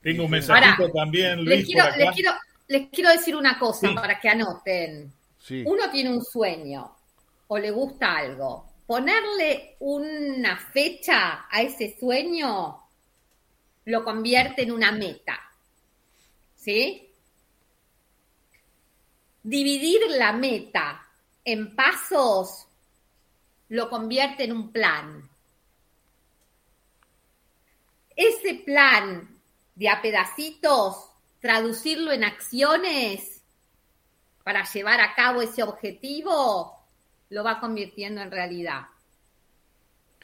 [0.00, 1.66] Tengo un mensajito también, Luis.
[2.66, 5.12] Les quiero, decir una cosa para que anoten.
[5.64, 6.94] Uno tiene un sueño
[7.48, 8.72] o le gusta algo.
[8.86, 12.80] Ponerle una fecha a ese sueño
[13.86, 15.38] lo convierte en una meta.
[16.54, 17.10] ¿Sí?
[19.42, 21.03] Dividir la meta
[21.44, 22.66] en pasos
[23.68, 25.28] lo convierte en un plan.
[28.16, 29.28] Ese plan
[29.74, 33.42] de a pedacitos, traducirlo en acciones
[34.44, 36.78] para llevar a cabo ese objetivo,
[37.30, 38.86] lo va convirtiendo en realidad.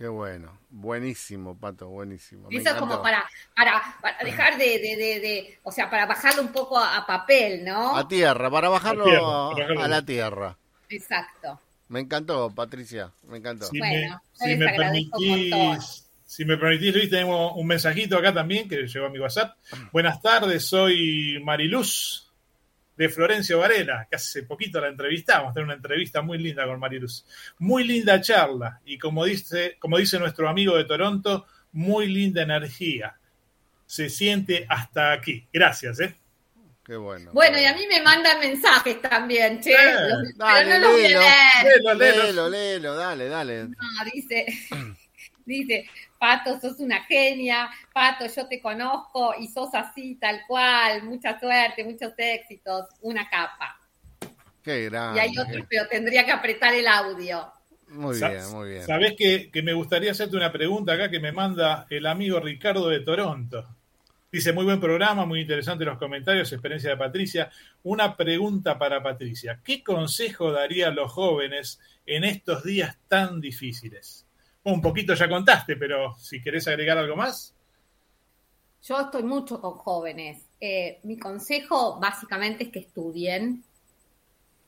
[0.00, 2.48] Qué bueno, buenísimo, Pato, buenísimo.
[2.50, 3.82] Eso es como para, para,
[4.24, 7.94] dejar de, de, o sea, para bajarlo un poco a, papel, ¿no?
[7.94, 10.56] A tierra, para bajarlo a, la tierra.
[10.90, 11.60] Exacto.
[11.88, 13.66] Me encantó, Patricia, me encantó.
[13.66, 18.68] Si bueno, me, si me permitís, si me permitís, Luis, tenemos un mensajito acá también
[18.68, 19.56] que llegó a mi WhatsApp.
[19.92, 22.30] Buenas tardes, soy Mariluz
[22.96, 27.24] de Florencio Varela, que hace poquito la entrevistamos, tenemos una entrevista muy linda con Mariluz.
[27.58, 33.16] Muy linda charla y como dice, como dice nuestro amigo de Toronto, muy linda energía.
[33.86, 35.48] Se siente hasta aquí.
[35.52, 36.14] Gracias, ¿eh?
[36.96, 37.30] Bueno.
[37.32, 39.72] Bueno, y a mí me mandan mensajes también, che.
[39.72, 39.76] Eh,
[40.36, 43.64] dale, no léelo, léelo, léelo, dale, dale.
[43.64, 43.76] No,
[44.12, 44.46] dice,
[45.44, 45.88] dice,
[46.18, 51.84] Pato, sos una genia, Pato, yo te conozco y sos así, tal cual, mucha suerte,
[51.84, 53.78] muchos éxitos, una capa.
[54.62, 55.18] Qué grande.
[55.18, 57.52] Y hay otro, pero tendría que apretar el audio.
[57.88, 58.86] Muy bien, muy bien.
[58.86, 62.88] Sabés que, que me gustaría hacerte una pregunta acá que me manda el amigo Ricardo
[62.88, 63.66] de Toronto.
[64.32, 67.50] Dice, muy buen programa, muy interesante los comentarios, experiencia de Patricia.
[67.82, 69.60] Una pregunta para Patricia.
[69.64, 74.28] ¿Qué consejo daría a los jóvenes en estos días tan difíciles?
[74.62, 77.56] Un poquito ya contaste, pero si querés agregar algo más.
[78.84, 80.46] Yo estoy mucho con jóvenes.
[80.60, 83.64] Eh, mi consejo básicamente es que estudien,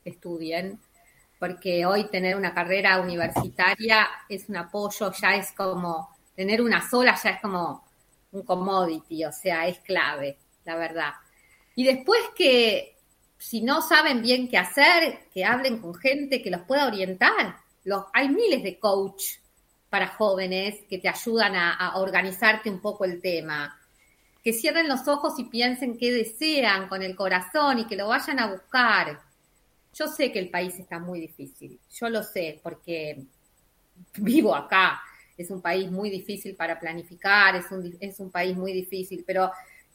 [0.05, 0.81] estudien,
[1.39, 7.17] porque hoy tener una carrera universitaria es un apoyo, ya es como, tener una sola
[7.23, 7.92] ya es como
[8.33, 11.13] un commodity, o sea, es clave, la verdad.
[11.75, 12.97] Y después que
[13.43, 17.57] si no saben bien qué hacer, que hablen con gente que los pueda orientar.
[17.83, 19.25] Los, hay miles de coach
[19.91, 23.77] para jóvenes que te ayudan a, a, organizarte un poco el tema.
[24.45, 28.39] Que cierren los ojos y piensen qué desean con el corazón y que lo vayan
[28.39, 29.21] a buscar.
[29.93, 33.25] Yo sé que el país está muy difícil, yo lo sé porque
[34.19, 35.03] vivo acá
[35.43, 39.51] es un país muy difícil para planificar, es un, es un país muy difícil, pero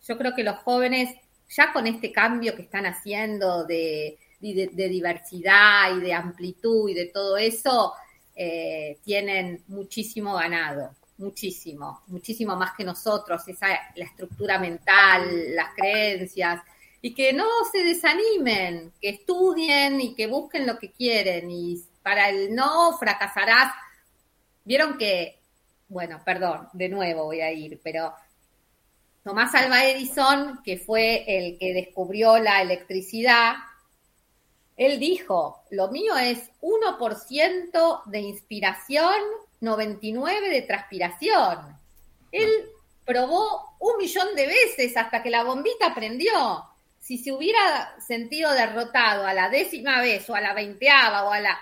[0.05, 1.15] yo creo que los jóvenes,
[1.49, 7.05] ya con este cambio que están haciendo de, de, diversidad y de amplitud y de
[7.07, 7.93] todo eso,
[8.35, 16.61] eh, tienen muchísimo ganado, muchísimo, muchísimo más que nosotros, esa, la estructura mental, las creencias,
[17.01, 22.29] y que no se desanimen, que estudien y que busquen lo que quieren, y para
[22.29, 23.73] el no fracasarás.
[24.63, 25.36] Vieron que,
[25.89, 28.13] bueno, perdón, de nuevo voy a ir, pero
[29.23, 33.55] Tomás Alva Edison, que fue el que descubrió la electricidad,
[34.77, 39.15] él dijo, lo mío es 1% de inspiración,
[39.59, 41.77] 99% de transpiración.
[42.31, 42.49] Él
[43.03, 46.63] probó un millón de veces hasta que la bombita prendió.
[46.99, 51.39] Si se hubiera sentido derrotado a la décima vez o a la veinteava o a
[51.39, 51.59] la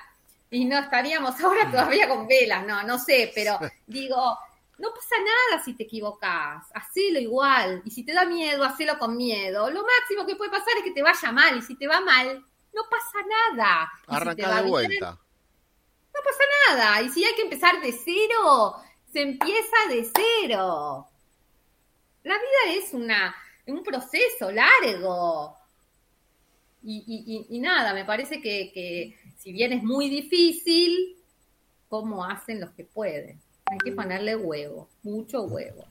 [0.56, 4.38] y no estaríamos ahora todavía con velas, no, no sé, pero digo,
[4.78, 9.18] no pasa nada si te equivocas, hacelo igual, y si te da miedo, hacelo con
[9.18, 9.70] miedo.
[9.70, 12.44] Lo máximo que puede pasar es que te vaya mal, y si te va mal,
[12.74, 13.20] no pasa
[13.52, 13.92] nada.
[14.08, 15.12] Arranca de vuelta.
[15.12, 18.76] no pasa nada, y si hay que empezar de cero,
[19.12, 21.08] se empieza de cero.
[22.24, 23.36] La vida es una,
[23.68, 25.58] un proceso largo.
[26.88, 31.18] Y, y, nada, me parece que si bien es muy difícil,
[31.88, 33.42] ¿cómo hacen los que pueden?
[33.66, 35.86] Hay que ponerle huevo, mucho huevo.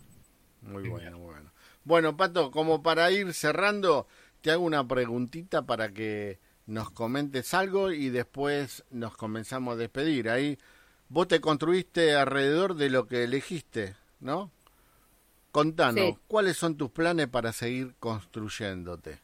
[0.62, 1.52] Muy bueno, muy bueno.
[1.84, 4.06] Bueno, Pato, como para ir cerrando,
[4.40, 10.30] te hago una preguntita para que nos comentes algo y después nos comenzamos a despedir.
[10.30, 10.58] Ahí
[11.08, 14.50] vos te construiste alrededor de lo que elegiste, ¿no?
[15.52, 19.20] Contanos, ¿cuáles son tus planes para seguir construyéndote?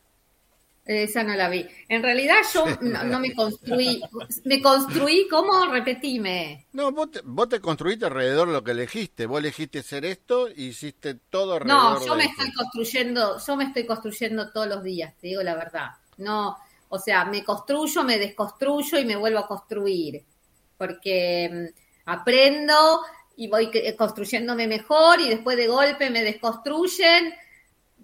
[0.85, 1.66] Esa no la vi.
[1.89, 4.03] En realidad yo no, me construí.
[4.45, 5.66] Me construí, ¿cómo?
[5.66, 6.66] Repetime.
[6.72, 9.26] No, vos te, vos te construiste alrededor de lo que elegiste.
[9.26, 13.64] Vos elegiste ser esto y hiciste todo alrededor No, yo me estoy construyendo, yo me
[13.64, 15.91] estoy construyendo todos los días, te digo la verdad.
[16.16, 16.57] No,
[16.89, 20.24] O sea, me construyo, me desconstruyo y me vuelvo a construir.
[20.76, 23.03] Porque mm, aprendo
[23.37, 27.33] y voy construyéndome mejor y después de golpe me desconstruyen.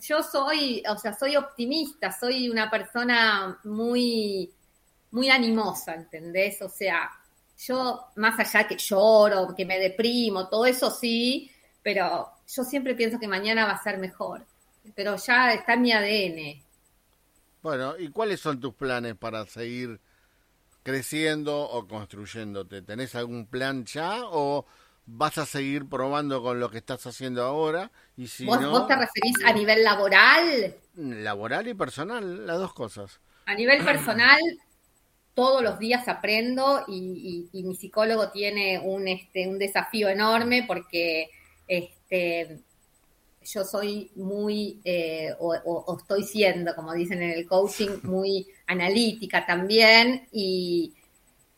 [0.00, 4.52] Yo soy, o sea, soy optimista, soy una persona muy,
[5.10, 6.60] muy animosa, ¿entendés?
[6.62, 7.10] O sea,
[7.58, 11.50] yo, más allá que lloro, que me deprimo, todo eso sí,
[11.82, 14.44] pero yo siempre pienso que mañana va a ser mejor.
[14.94, 16.62] Pero ya está en mi ADN.
[17.62, 20.00] Bueno, ¿y cuáles son tus planes para seguir
[20.82, 22.82] creciendo o construyéndote?
[22.82, 24.66] ¿Tenés algún plan ya o
[25.06, 27.90] vas a seguir probando con lo que estás haciendo ahora?
[28.16, 30.76] Y si ¿Vos, ¿Vos te referís a nivel laboral?
[30.96, 33.20] Laboral y personal, las dos cosas.
[33.46, 34.40] A nivel personal,
[35.34, 41.30] todos los días aprendo y, mi psicólogo tiene un, este, un desafío enorme porque
[41.68, 42.60] este,
[43.44, 50.26] yo soy muy, eh, o, estoy siendo, como dicen en el coaching, muy analítica también
[50.32, 50.92] y,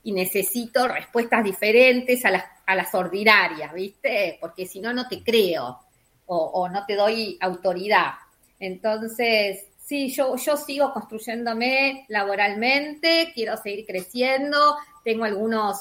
[0.05, 4.37] necesito respuestas diferentes a las, a las ordinarias, ¿viste?
[4.43, 5.81] Porque si no, no te creo
[6.27, 8.13] o, no te doy autoridad.
[8.61, 15.79] Entonces, sí, yo, yo sigo construyéndome laboralmente, quiero seguir creciendo, tengo algunos,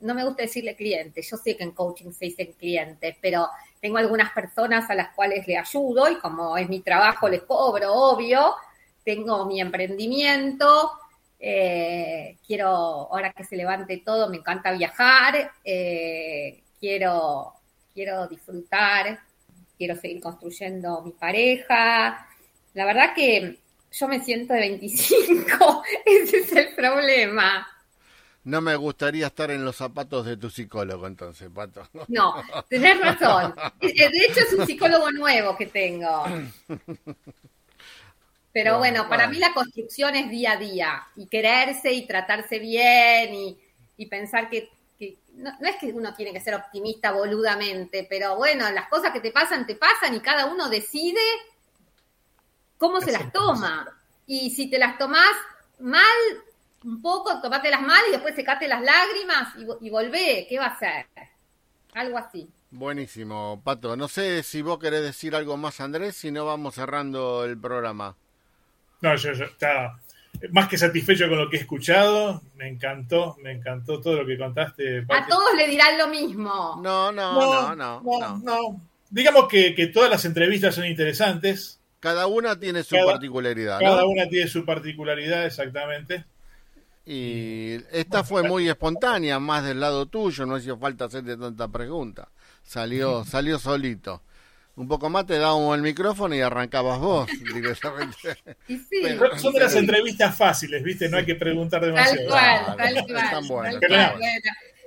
[0.00, 3.48] no me gusta decirle clientes, yo sé que en coaching se dicen clientes, pero
[3.80, 7.90] tengo algunas personas a las cuales le ayudo y como es mi trabajo les cobro,
[7.94, 8.54] obvio,
[9.02, 10.90] tengo mi emprendimiento,
[11.38, 17.54] eh, quiero, ahora que se levante todo, me encanta viajar, eh, quiero,
[17.94, 19.20] quiero disfrutar,
[19.76, 22.26] quiero seguir construyendo mi pareja,
[22.74, 23.58] la verdad que
[23.92, 27.66] yo me siento de 25, ese es el problema.
[28.44, 31.86] No me gustaría estar en los zapatos de tu psicólogo, entonces, Pato.
[32.08, 32.34] No,
[32.68, 33.54] tenés razón.
[33.80, 33.90] De
[34.26, 36.24] hecho, es un psicólogo nuevo que tengo.
[38.52, 43.56] Pero bueno, para mí la construcción es día a día y quererse y tratarse bien
[43.96, 44.70] y, pensar que,
[45.34, 49.20] no, no, es que uno tiene que ser optimista boludamente, pero bueno, las cosas que
[49.20, 51.20] te pasan, te pasan y cada uno decide
[52.78, 53.86] cómo se las toma.
[54.26, 55.32] Y si te las tomás
[55.78, 56.04] mal,
[56.84, 60.46] un poco, las mal y después secate las lágrimas y, y volvé.
[60.48, 61.06] ¿Qué va a hacer?
[61.92, 62.48] Algo así.
[62.70, 63.96] Buenísimo, Pato.
[63.96, 68.16] No sé si vos querés decir algo más, Andrés, si no vamos cerrando el programa.
[69.00, 70.00] No, yo, yo estaba
[70.50, 72.42] más que satisfecho con lo que he escuchado.
[72.56, 75.04] Me encantó, me encantó todo lo que contaste.
[75.08, 76.80] A todos le dirán lo mismo.
[76.82, 78.38] No, no, no, no.
[78.42, 81.80] no, Digamos que, que, todas las entrevistas son interesantes.
[82.00, 83.80] Cada una tiene su particularidad.
[83.80, 86.24] Cada una tiene su particularidad, exactamente.
[87.04, 92.28] Y esta fue muy espontánea, más del lado tuyo, no hizo falta hacerte tanta pregunta.
[92.62, 94.22] Salió, salió solito.
[94.78, 97.28] Un poco más te dábamos el micrófono y arrancabas vos
[99.36, 101.08] son de las entrevistas fáciles, ¿viste?
[101.08, 102.28] No hay que preguntar demasiado.
[102.28, 103.80] Tal cual, tal cual.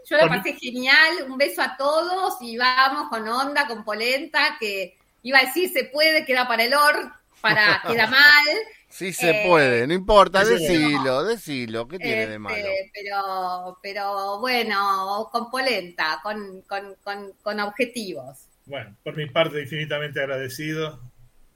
[0.09, 4.97] Yo la pasé genial, un beso a todos y vamos con onda, con polenta, que
[5.23, 7.11] iba a decir se puede, queda para el or,
[7.41, 8.45] para queda mal.
[8.87, 12.55] Sí se eh, puede, no importa, decilo, decilo, ¿qué tiene de malo?
[12.55, 18.50] Este, pero, pero bueno, con polenta, con, con, con, objetivos.
[18.71, 20.97] Bueno, por mi parte, infinitamente agradecido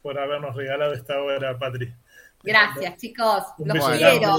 [0.01, 1.95] por habernos regalado esta obra, Patri.
[2.43, 4.36] Gracias, chicos, los quiero.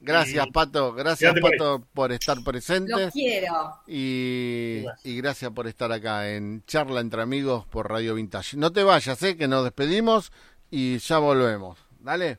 [0.00, 0.92] Gracias, Pato.
[0.92, 2.92] Gracias, Pato, por estar presente.
[2.92, 3.80] Lo quiero.
[3.86, 8.58] Y, gracias por estar acá en Charla entre Amigos por Radio Vintage.
[8.58, 9.38] No te vayas, ¿eh?
[9.38, 10.30] que nos despedimos
[10.70, 11.78] y ya volvemos.
[12.00, 12.36] Dale.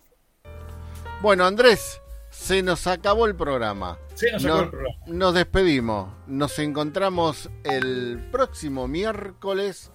[1.24, 2.01] Bueno, Andrés,
[2.42, 4.00] se nos acabó el programa.
[4.16, 4.96] Se nos, acabó el programa.
[5.06, 6.10] Nos despedimos.
[6.26, 9.92] Nos encontramos el próximo miércoles.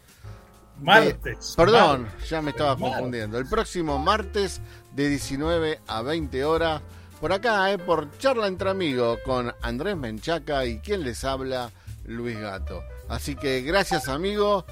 [0.78, 1.54] Martes.
[1.56, 3.38] perdón, ya me estaba confundiendo.
[3.38, 4.60] El próximo martes
[4.92, 6.82] de 19 a 20 horas
[7.18, 11.70] por acá, eh, por charla entre amigos con Andrés Menchaca y quien les habla,
[12.04, 12.84] Luis Gato.
[13.08, 14.66] Así que gracias amigos,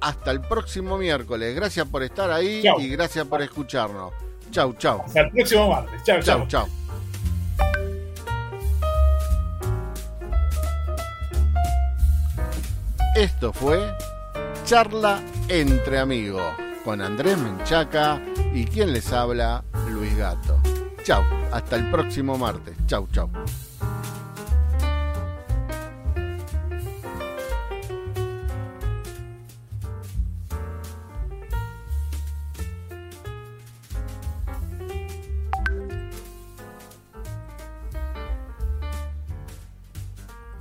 [0.00, 1.54] hasta el próximo miércoles.
[1.54, 4.14] Gracias por estar ahí y gracias por escucharnos.
[4.50, 5.02] Chau, chau.
[5.04, 6.02] Hasta el próximo martes.
[6.04, 6.48] Chau, chau.
[6.48, 6.79] chau.
[13.16, 13.92] Esto fue
[14.64, 16.42] Charla entre amigos
[16.84, 18.22] con Andrés Menchaca
[18.54, 20.60] y quien les habla, Luis Gato.
[21.02, 22.76] Chau, hasta el próximo martes.
[22.86, 23.28] Chau, chau.